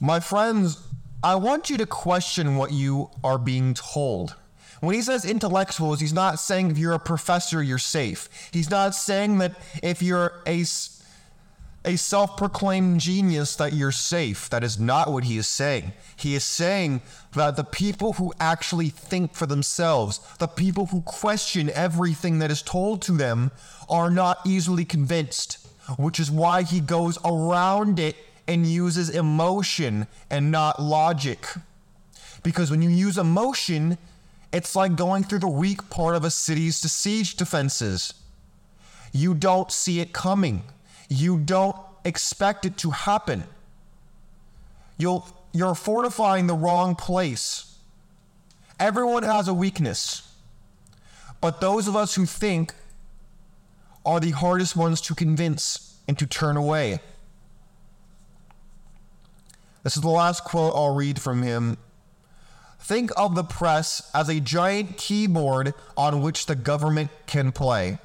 My 0.00 0.18
friends, 0.18 0.82
I 1.22 1.34
want 1.34 1.68
you 1.68 1.76
to 1.76 1.86
question 1.86 2.56
what 2.56 2.72
you 2.72 3.10
are 3.22 3.36
being 3.36 3.74
told. 3.74 4.34
When 4.80 4.94
he 4.94 5.02
says 5.02 5.26
intellectuals, 5.26 6.00
he's 6.00 6.14
not 6.14 6.40
saying 6.40 6.70
if 6.70 6.78
you're 6.78 6.94
a 6.94 6.98
professor, 6.98 7.62
you're 7.62 7.76
safe. 7.76 8.30
He's 8.50 8.70
not 8.70 8.94
saying 8.94 9.38
that 9.38 9.52
if 9.82 10.02
you're 10.02 10.40
a, 10.46 10.64
a 11.84 11.96
self 11.96 12.36
proclaimed 12.36 13.00
genius, 13.00 13.56
that 13.56 13.72
you're 13.72 13.92
safe. 13.92 14.50
That 14.50 14.62
is 14.62 14.78
not 14.78 15.10
what 15.10 15.24
he 15.24 15.38
is 15.38 15.48
saying. 15.48 15.92
He 16.16 16.34
is 16.34 16.44
saying 16.44 17.00
that 17.34 17.56
the 17.56 17.64
people 17.64 18.14
who 18.14 18.32
actually 18.38 18.90
think 18.90 19.34
for 19.34 19.46
themselves, 19.46 20.20
the 20.38 20.46
people 20.46 20.86
who 20.86 21.00
question 21.02 21.70
everything 21.70 22.38
that 22.40 22.50
is 22.50 22.62
told 22.62 23.00
to 23.02 23.12
them, 23.12 23.50
are 23.88 24.10
not 24.10 24.40
easily 24.44 24.84
convinced, 24.84 25.66
which 25.98 26.20
is 26.20 26.30
why 26.30 26.62
he 26.62 26.80
goes 26.80 27.18
around 27.24 27.98
it 27.98 28.16
and 28.46 28.66
uses 28.66 29.08
emotion 29.08 30.06
and 30.28 30.50
not 30.50 30.82
logic. 30.82 31.46
Because 32.42 32.70
when 32.70 32.82
you 32.82 32.90
use 32.90 33.16
emotion, 33.16 33.96
it's 34.52 34.76
like 34.76 34.96
going 34.96 35.24
through 35.24 35.38
the 35.38 35.48
weak 35.48 35.88
part 35.88 36.16
of 36.16 36.24
a 36.24 36.30
city's 36.30 36.76
siege 36.76 37.36
defenses. 37.36 38.14
You 39.12 39.34
don't 39.34 39.70
see 39.72 40.00
it 40.00 40.12
coming. 40.12 40.62
You 41.10 41.38
don't 41.38 41.76
expect 42.04 42.64
it 42.64 42.78
to 42.78 42.90
happen. 42.90 43.44
You'll, 44.96 45.26
you're 45.52 45.74
fortifying 45.74 46.46
the 46.46 46.54
wrong 46.54 46.94
place. 46.94 47.76
Everyone 48.78 49.24
has 49.24 49.48
a 49.48 49.52
weakness. 49.54 50.32
But 51.40 51.60
those 51.60 51.88
of 51.88 51.96
us 51.96 52.14
who 52.14 52.26
think 52.26 52.72
are 54.06 54.20
the 54.20 54.30
hardest 54.30 54.76
ones 54.76 55.00
to 55.02 55.14
convince 55.14 55.98
and 56.06 56.18
to 56.18 56.26
turn 56.26 56.56
away. 56.56 57.00
This 59.82 59.96
is 59.96 60.02
the 60.02 60.08
last 60.08 60.44
quote 60.44 60.74
I'll 60.74 60.94
read 60.94 61.20
from 61.20 61.42
him. 61.42 61.76
Think 62.78 63.10
of 63.16 63.34
the 63.34 63.44
press 63.44 64.10
as 64.14 64.28
a 64.28 64.40
giant 64.40 64.96
keyboard 64.96 65.74
on 65.96 66.22
which 66.22 66.46
the 66.46 66.54
government 66.54 67.10
can 67.26 67.52
play. 67.52 67.98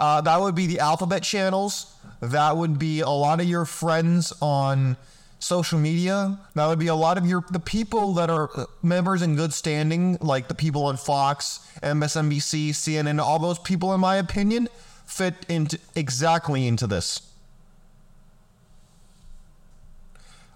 Uh, 0.00 0.22
that 0.22 0.40
would 0.40 0.54
be 0.54 0.66
the 0.66 0.80
alphabet 0.80 1.22
channels. 1.22 1.94
That 2.20 2.56
would 2.56 2.78
be 2.78 3.00
a 3.00 3.10
lot 3.10 3.38
of 3.38 3.46
your 3.46 3.66
friends 3.66 4.32
on 4.40 4.96
social 5.40 5.78
media. 5.78 6.38
That 6.54 6.66
would 6.68 6.78
be 6.78 6.86
a 6.86 6.94
lot 6.94 7.18
of 7.18 7.26
your 7.26 7.44
the 7.50 7.60
people 7.60 8.14
that 8.14 8.30
are 8.30 8.48
members 8.82 9.20
in 9.20 9.36
good 9.36 9.52
standing, 9.52 10.16
like 10.22 10.48
the 10.48 10.54
people 10.54 10.84
on 10.86 10.96
Fox, 10.96 11.70
MSNBC, 11.82 12.70
CNN. 12.70 13.20
All 13.20 13.38
those 13.38 13.58
people, 13.58 13.92
in 13.92 14.00
my 14.00 14.16
opinion, 14.16 14.70
fit 15.04 15.34
into 15.50 15.78
exactly 15.94 16.66
into 16.66 16.86
this. 16.86 17.20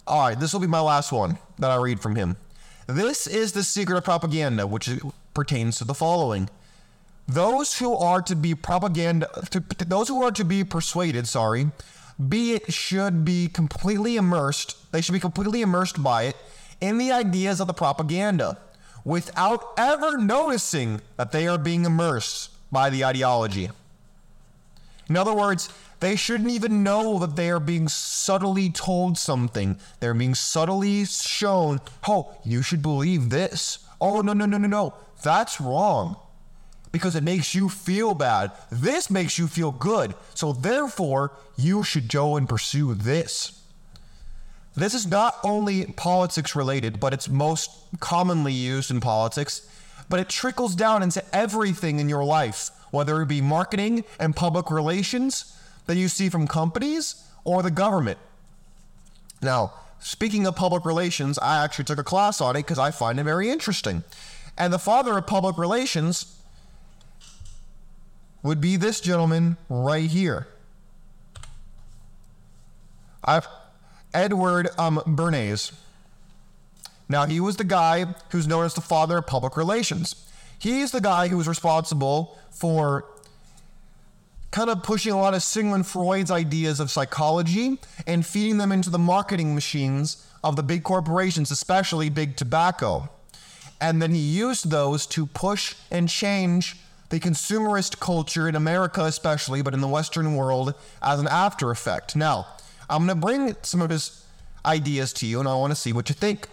All 0.06 0.26
right, 0.26 0.40
this 0.40 0.54
will 0.54 0.60
be 0.60 0.66
my 0.66 0.80
last 0.80 1.12
one 1.12 1.36
that 1.58 1.70
I 1.70 1.76
read 1.76 2.00
from 2.00 2.16
him. 2.16 2.38
This 2.86 3.26
is 3.26 3.52
the 3.52 3.62
secret 3.62 3.98
of 3.98 4.04
propaganda, 4.04 4.66
which 4.66 4.88
pertains 5.34 5.76
to 5.78 5.84
the 5.84 5.94
following. 5.94 6.48
Those 7.26 7.78
who 7.78 7.94
are 7.94 8.20
to 8.22 8.36
be 8.36 8.54
propaganda, 8.54 9.28
to, 9.50 9.60
those 9.86 10.08
who 10.08 10.22
are 10.22 10.32
to 10.32 10.44
be 10.44 10.62
persuaded, 10.62 11.26
sorry, 11.26 11.70
be 12.28 12.52
it 12.52 12.72
should 12.72 13.24
be 13.24 13.48
completely 13.48 14.16
immersed, 14.16 14.92
they 14.92 15.00
should 15.00 15.14
be 15.14 15.20
completely 15.20 15.62
immersed 15.62 16.02
by 16.02 16.24
it 16.24 16.36
in 16.80 16.98
the 16.98 17.10
ideas 17.10 17.60
of 17.60 17.66
the 17.66 17.72
propaganda 17.74 18.58
without 19.04 19.72
ever 19.76 20.18
noticing 20.18 21.00
that 21.16 21.32
they 21.32 21.46
are 21.46 21.58
being 21.58 21.84
immersed 21.84 22.50
by 22.70 22.90
the 22.90 23.04
ideology. 23.04 23.70
In 25.08 25.16
other 25.16 25.34
words, 25.34 25.68
they 26.00 26.16
shouldn't 26.16 26.50
even 26.50 26.82
know 26.82 27.18
that 27.18 27.36
they 27.36 27.50
are 27.50 27.60
being 27.60 27.88
subtly 27.88 28.70
told 28.70 29.16
something. 29.18 29.78
They're 30.00 30.14
being 30.14 30.34
subtly 30.34 31.04
shown, 31.04 31.80
oh, 32.08 32.34
you 32.44 32.62
should 32.62 32.82
believe 32.82 33.30
this. 33.30 33.78
Oh, 34.00 34.20
no, 34.20 34.32
no, 34.32 34.46
no, 34.46 34.58
no, 34.58 34.68
no. 34.68 34.94
That's 35.22 35.60
wrong. 35.60 36.16
Because 36.94 37.16
it 37.16 37.24
makes 37.24 37.56
you 37.56 37.68
feel 37.68 38.14
bad. 38.14 38.52
This 38.70 39.10
makes 39.10 39.36
you 39.36 39.48
feel 39.48 39.72
good. 39.72 40.14
So 40.32 40.52
therefore, 40.52 41.32
you 41.56 41.82
should 41.82 42.08
go 42.08 42.36
and 42.36 42.48
pursue 42.48 42.94
this. 42.94 43.60
This 44.76 44.94
is 44.94 45.04
not 45.04 45.34
only 45.42 45.86
politics 45.86 46.54
related, 46.54 47.00
but 47.00 47.12
it's 47.12 47.28
most 47.28 47.68
commonly 47.98 48.52
used 48.52 48.92
in 48.92 49.00
politics, 49.00 49.68
but 50.08 50.20
it 50.20 50.28
trickles 50.28 50.76
down 50.76 51.02
into 51.02 51.20
everything 51.34 51.98
in 51.98 52.08
your 52.08 52.24
life, 52.24 52.70
whether 52.92 53.20
it 53.20 53.26
be 53.26 53.40
marketing 53.40 54.04
and 54.20 54.36
public 54.36 54.70
relations, 54.70 55.58
that 55.86 55.96
you 55.96 56.06
see 56.06 56.28
from 56.28 56.46
companies 56.46 57.24
or 57.42 57.64
the 57.64 57.72
government. 57.72 58.18
Now, 59.42 59.72
speaking 59.98 60.46
of 60.46 60.54
public 60.54 60.84
relations, 60.84 61.40
I 61.40 61.64
actually 61.64 61.86
took 61.86 61.98
a 61.98 62.04
class 62.04 62.40
on 62.40 62.54
it 62.54 62.60
because 62.60 62.78
I 62.78 62.92
find 62.92 63.18
it 63.18 63.24
very 63.24 63.50
interesting. 63.50 64.04
And 64.56 64.72
the 64.72 64.78
father 64.78 65.18
of 65.18 65.26
public 65.26 65.58
relations 65.58 66.33
would 68.44 68.60
be 68.60 68.76
this 68.76 69.00
gentleman 69.00 69.56
right 69.68 70.08
here. 70.08 70.46
I've 73.24 73.48
Edward 74.12 74.68
um, 74.78 75.02
Bernays. 75.06 75.72
Now, 77.08 77.26
he 77.26 77.40
was 77.40 77.56
the 77.56 77.64
guy 77.64 78.14
who's 78.30 78.46
known 78.46 78.64
as 78.64 78.74
the 78.74 78.80
father 78.80 79.18
of 79.18 79.26
public 79.26 79.56
relations. 79.56 80.30
He's 80.58 80.92
the 80.92 81.00
guy 81.00 81.26
who 81.26 81.36
was 81.36 81.48
responsible 81.48 82.38
for 82.50 83.04
kind 84.52 84.70
of 84.70 84.84
pushing 84.84 85.12
a 85.12 85.18
lot 85.18 85.34
of 85.34 85.42
Sigmund 85.42 85.86
Freud's 85.86 86.30
ideas 86.30 86.78
of 86.78 86.90
psychology 86.90 87.80
and 88.06 88.24
feeding 88.24 88.58
them 88.58 88.70
into 88.70 88.88
the 88.88 88.98
marketing 88.98 89.54
machines 89.54 90.24
of 90.44 90.54
the 90.54 90.62
big 90.62 90.84
corporations, 90.84 91.50
especially 91.50 92.08
big 92.08 92.36
tobacco. 92.36 93.08
And 93.80 94.00
then 94.00 94.14
he 94.14 94.20
used 94.20 94.70
those 94.70 95.06
to 95.06 95.26
push 95.26 95.74
and 95.90 96.08
change 96.08 96.76
the 97.14 97.20
consumerist 97.20 98.00
culture 98.00 98.48
in 98.48 98.56
America, 98.56 99.04
especially, 99.04 99.62
but 99.62 99.72
in 99.72 99.80
the 99.80 99.86
Western 99.86 100.34
world 100.34 100.74
as 101.00 101.20
an 101.20 101.28
after 101.28 101.70
effect. 101.70 102.16
Now, 102.16 102.48
I'm 102.90 103.06
going 103.06 103.20
to 103.20 103.26
bring 103.26 103.56
some 103.62 103.80
of 103.80 103.88
his 103.88 104.26
ideas 104.66 105.12
to 105.14 105.26
you 105.26 105.38
and 105.38 105.48
I 105.48 105.54
want 105.54 105.70
to 105.70 105.76
see 105.76 105.92
what 105.92 106.08
you 106.08 106.14
think. 106.16 106.48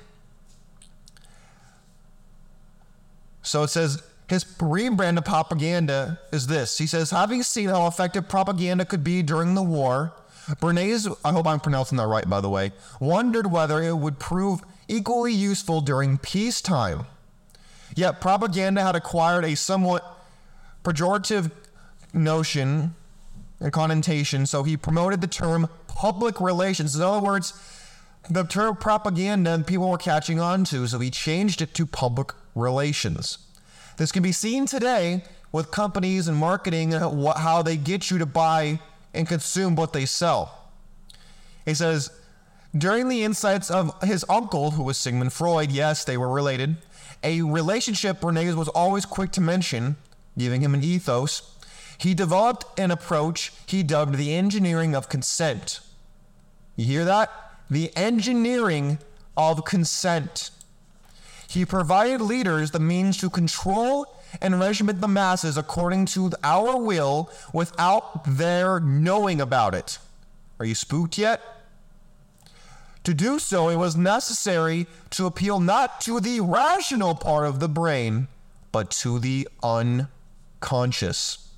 So 3.42 3.64
it 3.64 3.70
says, 3.70 4.04
his 4.30 4.44
rebrand 4.44 5.18
of 5.18 5.26
propaganda 5.26 6.20
is 6.32 6.46
this. 6.46 6.78
He 6.78 6.86
says, 6.86 7.10
having 7.10 7.42
seen 7.42 7.70
how 7.70 7.88
effective 7.88 8.30
propaganda 8.30 8.86
could 8.86 9.04
be 9.04 9.24
during 9.24 9.56
the 9.56 9.64
war, 9.64 10.14
Bernays, 10.60 11.12
I 11.26 11.32
hope 11.32 11.48
I'm 11.48 11.60
pronouncing 11.60 11.98
that 11.98 12.06
right, 12.06 12.30
by 12.30 12.40
the 12.40 12.50
way, 12.50 12.72
wondered 13.00 13.52
whether 13.52 13.82
it 13.82 13.98
would 13.98 14.20
prove 14.20 14.62
equally 14.88 15.34
useful 15.34 15.82
during 15.82 16.20
peacetime. 16.20 17.08
Yet 17.96 18.22
propaganda 18.22 18.84
had 18.84 18.96
acquired 18.96 19.44
a 19.44 19.56
somewhat 19.56 20.20
pejorative 20.84 21.52
notion 22.14 22.96
and 23.60 23.72
connotation, 23.72 24.46
so 24.46 24.64
he 24.64 24.76
promoted 24.76 25.22
the 25.22 25.28
term 25.28 25.70
public 25.88 26.42
relations. 26.42 26.96
In 26.96 27.02
other 27.02 27.26
words, 27.26 27.54
the 28.30 28.44
term 28.44 28.76
propaganda 28.76 29.64
people 29.66 29.90
were 29.90 29.98
catching 29.98 30.40
on 30.40 30.64
to, 30.66 30.88
so 30.88 31.00
he 31.00 31.10
changed 31.10 31.62
it 31.62 31.74
to 31.76 31.86
public 31.86 32.34
relations. 32.56 33.38
This 33.98 34.12
can 34.12 34.24
be 34.24 34.32
seen 34.32 34.66
today 34.66 35.24
with 35.52 35.72
companies 35.72 36.28
and 36.28 36.38
marketing 36.38 36.94
uh, 36.94 37.38
how 37.38 37.62
they 37.62 37.78
get 37.78 38.10
you 38.10 38.18
to 38.18 38.26
buy 38.26 38.80
and 39.14 39.28
consume 39.28 39.76
what 39.76 39.94
they 39.94 40.06
sell. 40.06 40.70
He 41.66 41.74
says, 41.74 42.10
during 42.76 43.10
the 43.10 43.24
insights 43.24 43.70
of 43.70 44.02
his 44.02 44.24
uncle, 44.30 44.72
who 44.72 44.84
was 44.84 44.98
Sigmund 44.98 45.34
Freud, 45.34 45.72
yes, 45.72 46.06
they 46.06 46.18
were 46.18 46.30
related, 46.30 46.78
a 47.22 47.42
relationship 47.42 48.22
Bernays 48.22 48.56
was 48.56 48.70
always 48.70 49.06
quick 49.06 49.32
to 49.34 49.42
mention, 49.42 49.98
giving 50.38 50.62
him 50.62 50.74
an 50.74 50.84
ethos. 50.84 51.58
He 51.98 52.14
developed 52.14 52.80
an 52.80 52.92
approach 52.92 53.52
he 53.66 53.84
dubbed 53.84 54.16
the 54.16 54.34
engineering 54.34 54.96
of 54.96 55.10
consent. 55.10 55.80
You 56.76 56.86
hear 56.86 57.06
that? 57.06 57.30
The 57.70 57.96
engineering 57.96 58.98
of 59.38 59.66
consent. 59.66 60.52
He 61.48 61.66
provided 61.66 62.22
leaders 62.22 62.72
the 62.72 62.80
means 62.80 63.18
to 63.18 63.30
control 63.30 64.16
and 64.42 64.60
regiment 64.60 65.02
the 65.02 65.08
masses 65.08 65.58
according 65.58 66.06
to 66.08 66.32
our 66.44 66.78
will 66.78 67.30
without 67.54 68.24
their 68.26 68.80
knowing 68.80 69.42
about 69.42 69.76
it. 69.76 70.00
Are 70.60 70.66
you 70.66 70.76
spooked 70.76 71.18
yet? 71.18 71.42
To 73.04 73.14
do 73.14 73.40
so, 73.40 73.70
it 73.70 73.78
was 73.78 73.96
necessary 73.96 74.88
to 75.12 75.26
appeal 75.26 75.60
not 75.60 76.02
to 76.02 76.20
the 76.20 76.40
rational 76.40 77.16
part 77.16 77.48
of 77.48 77.60
the 77.60 77.68
brain, 77.68 78.28
but 78.72 78.92
to 78.92 79.20
the 79.20 79.48
unconscious. 80.62 81.50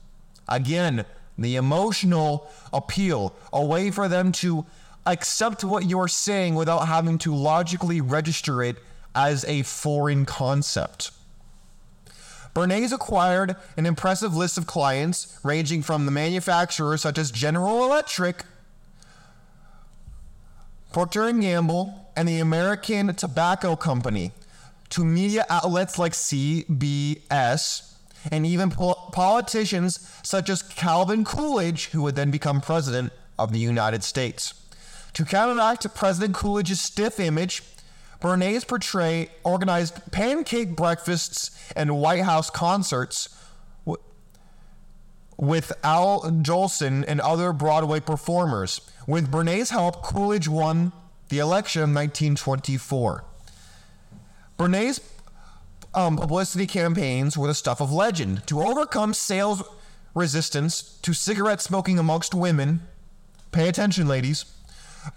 Again, 0.48 1.06
the 1.38 1.56
emotional 1.56 2.50
appeal, 2.72 3.36
a 3.52 3.63
way 3.63 3.92
for 3.92 4.08
them 4.08 4.32
to 4.32 4.66
accept 5.06 5.63
what 5.63 5.86
you're 5.86 6.08
saying 6.08 6.56
without 6.56 6.88
having 6.88 7.18
to 7.20 7.36
logically 7.36 8.00
register 8.00 8.63
it 8.63 8.78
as 9.13 9.44
a 9.46 9.63
foreign 9.63 10.26
concept. 10.26 11.12
Bernays 12.56 12.94
acquired 12.94 13.56
an 13.78 13.86
impressive 13.86 14.36
list 14.36 14.58
of 14.58 14.68
clients, 14.68 15.39
ranging 15.44 15.82
from 15.82 16.06
the 16.06 16.12
manufacturers 16.12 17.02
such 17.02 17.18
as 17.18 17.32
General 17.32 17.84
Electric, 17.84 18.46
Procter 20.94 21.32
& 21.32 21.42
Gamble, 21.42 22.12
and 22.16 22.28
the 22.28 22.39
American 22.39 23.16
Tobacco 23.16 23.76
Company, 23.76 24.32
to 24.89 25.04
media 25.04 25.46
outlets 25.50 25.98
like 25.98 26.13
CBS, 26.13 27.92
and 28.32 28.46
even 28.46 28.70
pol- 28.70 29.10
politicians 29.12 30.00
such 30.24 30.50
as 30.50 30.62
Calvin 30.62 31.24
Coolidge, 31.24 31.88
who 31.88 32.02
would 32.04 32.16
then 32.16 32.32
become 32.32 32.62
president 32.62 33.12
of 33.38 33.52
the 33.52 33.60
United 33.60 34.04
States. 34.04 34.54
To 35.14 35.26
counteract 35.26 35.94
President 35.94 36.34
Coolidge's 36.34 36.82
stiff 36.82 37.20
image, 37.20 37.64
Bernays 38.22 38.66
portray 38.66 39.30
organized 39.44 40.12
pancake 40.12 40.76
breakfasts 40.76 41.52
and 41.76 41.98
White 41.98 42.24
House 42.24 42.50
concerts 42.50 43.30
with 45.38 45.74
Al 45.84 46.22
Jolson 46.22 47.04
and 47.08 47.20
other 47.20 47.52
Broadway 47.54 48.00
performers. 48.00 48.82
With 49.08 49.30
Bernays' 49.30 49.72
help, 49.72 50.02
Coolidge 50.04 50.48
won 50.48 50.94
the 51.30 51.40
election 51.40 51.82
in 51.82 51.94
1924. 51.94 53.26
Bernays' 54.58 55.02
um, 55.93 56.17
publicity 56.17 56.67
campaigns 56.67 57.38
were 57.38 57.47
the 57.47 57.53
stuff 57.53 57.82
of 57.82 57.91
legend. 57.91 58.45
To 58.47 58.62
overcome 58.62 59.13
sales 59.13 59.63
resistance 60.13 60.82
to 61.01 61.13
cigarette 61.13 61.62
smoking 61.62 61.99
amongst 61.99 62.34
women, 62.34 62.82
pay 63.51 63.67
attention, 63.67 64.08
ladies. 64.08 64.45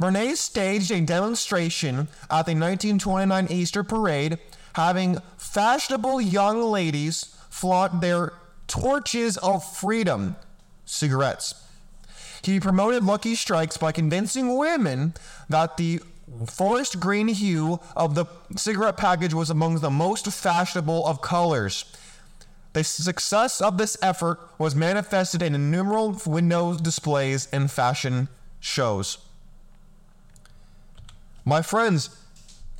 Bernays 0.00 0.38
staged 0.38 0.90
a 0.90 1.00
demonstration 1.00 2.08
at 2.30 2.46
the 2.46 2.54
1929 2.54 3.46
Easter 3.50 3.84
parade, 3.84 4.38
having 4.74 5.18
fashionable 5.36 6.20
young 6.20 6.60
ladies 6.60 7.36
flaunt 7.48 8.00
their 8.00 8.32
torches 8.66 9.36
of 9.38 9.64
freedom, 9.64 10.36
cigarettes. 10.84 11.62
He 12.42 12.60
promoted 12.60 13.04
Lucky 13.04 13.34
Strikes 13.34 13.76
by 13.76 13.92
convincing 13.92 14.56
women 14.56 15.14
that 15.48 15.76
the 15.76 16.00
forest 16.46 16.98
green 17.00 17.28
hue 17.28 17.80
of 17.94 18.14
the 18.14 18.26
cigarette 18.56 18.96
package 18.96 19.32
was 19.32 19.50
among 19.50 19.78
the 19.78 19.90
most 19.90 20.26
fashionable 20.26 21.06
of 21.06 21.22
colors. 21.22 21.84
The 22.72 22.84
success 22.84 23.60
of 23.60 23.78
this 23.78 23.96
effort 24.02 24.38
was 24.58 24.74
manifested 24.74 25.40
in 25.40 25.54
innumerable 25.54 26.20
window 26.26 26.74
displays 26.74 27.48
and 27.52 27.70
fashion 27.70 28.28
shows. 28.60 29.18
My 31.44 31.62
friends, 31.62 32.10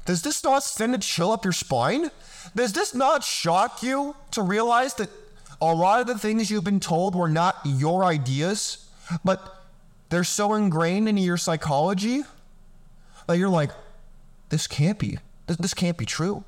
does 0.05 0.23
this 0.23 0.43
not 0.45 0.65
send 0.65 0.95
a 0.95 0.99
chill 0.99 1.33
up 1.33 1.45
your 1.45 1.53
spine? 1.53 2.11
Does 2.55 2.73
this 2.73 2.95
not 2.95 3.25
shock 3.25 3.83
you 3.83 4.17
to 4.33 4.43
realize 4.43 4.95
that 4.95 5.09
a 5.61 5.73
lot 5.73 6.01
of 6.01 6.07
the 6.07 6.19
things 6.19 6.51
you've 6.51 6.65
been 6.65 6.81
told 6.81 7.15
were 7.15 7.29
not 7.29 7.57
your 7.65 8.05
ideas, 8.05 8.89
but 9.25 9.63
they're 10.11 10.25
so 10.25 10.55
ingrained 10.55 11.09
into 11.09 11.23
your 11.23 11.37
psychology 11.37 12.23
that 13.27 13.39
you're 13.39 13.49
like, 13.49 13.71
this 14.49 14.67
can't 14.67 14.99
be, 14.99 15.19
this, 15.47 15.57
this 15.57 15.75
can't 15.75 15.97
be 15.97 16.07
true. 16.07 16.45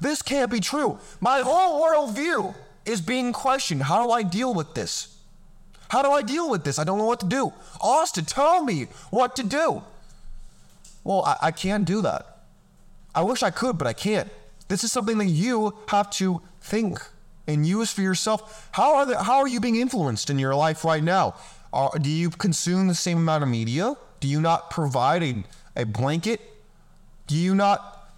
This 0.00 0.22
can't 0.22 0.50
be 0.50 0.60
true. 0.60 0.98
My 1.20 1.40
whole 1.40 1.82
worldview 1.82 2.54
is 2.84 3.00
being 3.00 3.32
questioned. 3.32 3.84
How 3.84 4.04
do 4.04 4.10
I 4.10 4.22
deal 4.22 4.52
with 4.52 4.74
this? 4.74 5.16
How 5.88 6.02
do 6.02 6.10
I 6.10 6.22
deal 6.22 6.50
with 6.50 6.64
this? 6.64 6.78
I 6.78 6.84
don't 6.84 6.98
know 6.98 7.04
what 7.04 7.20
to 7.20 7.26
do. 7.26 7.52
Austin, 7.80 8.24
tell 8.24 8.64
me 8.64 8.88
what 9.10 9.36
to 9.36 9.44
do. 9.44 9.82
Well, 11.04 11.22
I, 11.24 11.36
I 11.42 11.50
can't 11.52 11.84
do 11.84 12.02
that. 12.02 12.38
I 13.14 13.22
wish 13.22 13.42
I 13.42 13.50
could, 13.50 13.78
but 13.78 13.86
I 13.86 13.92
can't. 13.92 14.28
This 14.68 14.82
is 14.82 14.90
something 14.90 15.18
that 15.18 15.26
you 15.26 15.76
have 15.88 16.10
to 16.12 16.42
think 16.60 16.98
and 17.46 17.64
use 17.64 17.92
for 17.92 18.02
yourself. 18.02 18.68
How 18.72 18.96
are 18.96 19.06
the, 19.06 19.22
how 19.22 19.38
are 19.38 19.46
you 19.46 19.60
being 19.60 19.76
influenced 19.76 20.30
in 20.30 20.38
your 20.38 20.54
life 20.56 20.84
right 20.84 21.02
now? 21.02 21.36
Are, 21.72 21.92
do 21.98 22.10
you 22.10 22.30
consume 22.30 22.88
the 22.88 22.94
same 22.94 23.18
amount 23.18 23.44
of 23.44 23.48
media? 23.48 23.94
Do 24.18 24.26
you 24.26 24.40
not 24.40 24.70
provide 24.70 25.22
a, 25.22 25.44
a 25.76 25.84
blanket? 25.84 26.40
Do 27.26 27.36
you 27.36 27.54
not 27.54 28.10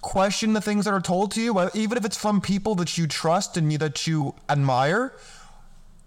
question 0.00 0.54
the 0.54 0.60
things 0.60 0.86
that 0.86 0.94
are 0.94 1.00
told 1.00 1.32
to 1.32 1.40
you, 1.40 1.68
even 1.74 1.98
if 1.98 2.04
it's 2.04 2.16
from 2.16 2.40
people 2.40 2.74
that 2.76 2.96
you 2.96 3.06
trust 3.06 3.56
and 3.56 3.70
that 3.72 4.06
you 4.06 4.34
admire? 4.48 5.12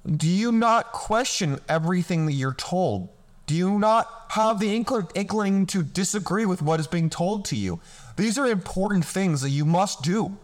Do 0.06 0.28
you 0.28 0.52
not 0.52 0.92
question 0.92 1.60
everything 1.70 2.26
that 2.26 2.34
you're 2.34 2.54
told? 2.54 3.10
Do 3.46 3.56
you 3.56 3.78
not 3.78 4.26
have 4.30 4.60
the 4.60 4.74
inkling 4.74 5.66
to 5.68 5.84
disagree 5.84 6.46
with 6.46 6.62
what 6.62 6.80
is 6.80 6.88
being 6.88 7.10
told 7.10 7.46
to 7.46 7.56
you? 7.56 7.80
These 8.16 8.38
are 8.38 8.48
important 8.48 9.06
things 9.06 9.42
that 9.42 9.50
you 9.50 9.66
must 9.66 10.02
do. 10.02 10.38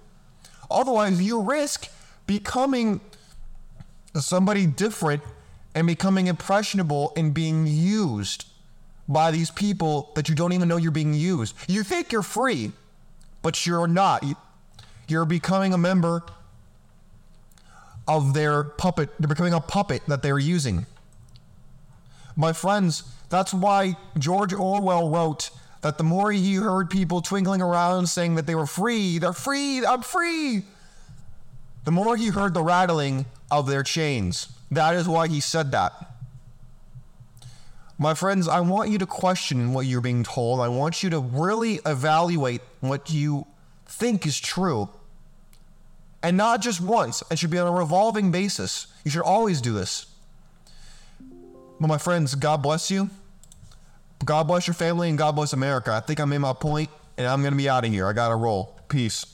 Otherwise, 0.70 1.22
you 1.22 1.42
risk 1.42 1.90
becoming 2.28 3.02
somebody 4.16 4.68
different 4.68 5.24
and 5.74 5.88
becoming 5.88 6.28
impressionable 6.28 7.14
and 7.16 7.34
being 7.34 7.66
used 7.66 8.46
by 9.10 9.32
these 9.32 9.50
people 9.50 10.12
that 10.14 10.30
you 10.30 10.36
don't 10.36 10.54
even 10.54 10.70
know 10.70 10.78
you're 10.78 10.92
being 10.92 11.16
used. 11.16 11.56
You 11.68 11.84
think 11.84 12.12
you're 12.12 12.22
free, 12.22 12.72
but 13.42 13.66
you're 13.66 13.88
not. 13.88 14.24
You're 15.08 15.26
becoming 15.26 15.74
a 15.74 15.78
member 15.78 16.24
of 18.08 18.36
their 18.36 18.64
puppet. 18.64 19.10
They're 19.20 19.28
becoming 19.28 19.54
a 19.54 19.60
puppet 19.60 20.04
that 20.08 20.22
they're 20.22 20.40
using. 20.40 20.86
My 22.36 22.54
friends, 22.54 23.04
that's 23.30 23.54
why 23.54 23.98
George 24.18 24.54
Orwell 24.54 25.10
wrote 25.10 25.50
that 25.82 25.98
the 25.98 26.04
more 26.04 26.32
he 26.32 26.56
heard 26.56 26.90
people 26.90 27.22
twinkling 27.22 27.62
around 27.62 28.08
saying 28.08 28.36
that 28.36 28.46
they 28.46 28.56
were 28.56 28.68
free, 28.68 29.18
they're 29.18 29.34
free, 29.34 29.86
I'm 29.86 30.04
free, 30.04 30.64
the 31.86 31.92
more 31.92 32.16
he 32.16 32.28
heard 32.28 32.54
the 32.54 32.62
rattling 32.62 33.26
of 33.50 33.68
their 33.68 33.84
chains. 33.84 34.50
That 34.70 34.96
is 34.96 35.08
why 35.08 35.28
he 35.28 35.40
said 35.40 35.72
that. 35.72 35.94
My 38.02 38.14
friends, 38.14 38.48
I 38.48 38.62
want 38.62 38.90
you 38.90 38.98
to 39.00 39.06
question 39.06 39.74
what 39.74 39.86
you're 39.86 40.00
being 40.00 40.24
told. 40.24 40.62
I 40.62 40.70
want 40.70 41.04
you 41.04 41.10
to 41.10 41.20
really 41.20 41.82
evaluate 41.86 42.62
what 42.80 43.12
you 43.12 43.46
think 43.86 44.26
is 44.26 44.40
true. 44.40 44.88
And 46.24 46.38
not 46.38 46.62
just 46.62 46.80
once, 46.80 47.24
it 47.30 47.38
should 47.38 47.50
be 47.50 47.60
on 47.60 47.68
a 47.68 47.78
revolving 47.78 48.32
basis. 48.32 48.88
You 49.04 49.12
should 49.12 49.24
always 49.24 49.60
do 49.60 49.74
this. 49.74 50.06
But 51.80 51.88
my 51.88 51.98
friends, 51.98 52.36
God 52.36 52.62
bless 52.62 52.90
you. 52.90 53.10
God 54.24 54.48
bless 54.48 54.66
your 54.66 54.74
family 54.76 55.10
and 55.10 55.18
God 55.18 55.36
bless 55.36 55.52
America. 55.52 55.92
I 55.92 56.00
think 56.00 56.22
I 56.22 56.26
made 56.26 56.40
my 56.40 56.54
point 56.54 56.90
and 57.18 57.28
I'm 57.28 57.42
going 57.42 57.54
to 57.54 57.58
be 57.58 57.68
out 57.68 57.84
of 57.84 57.92
here. 57.92 58.08
I 58.08 58.14
got 58.14 58.30
to 58.30 58.36
roll. 58.36 58.80
Peace. 58.88 59.26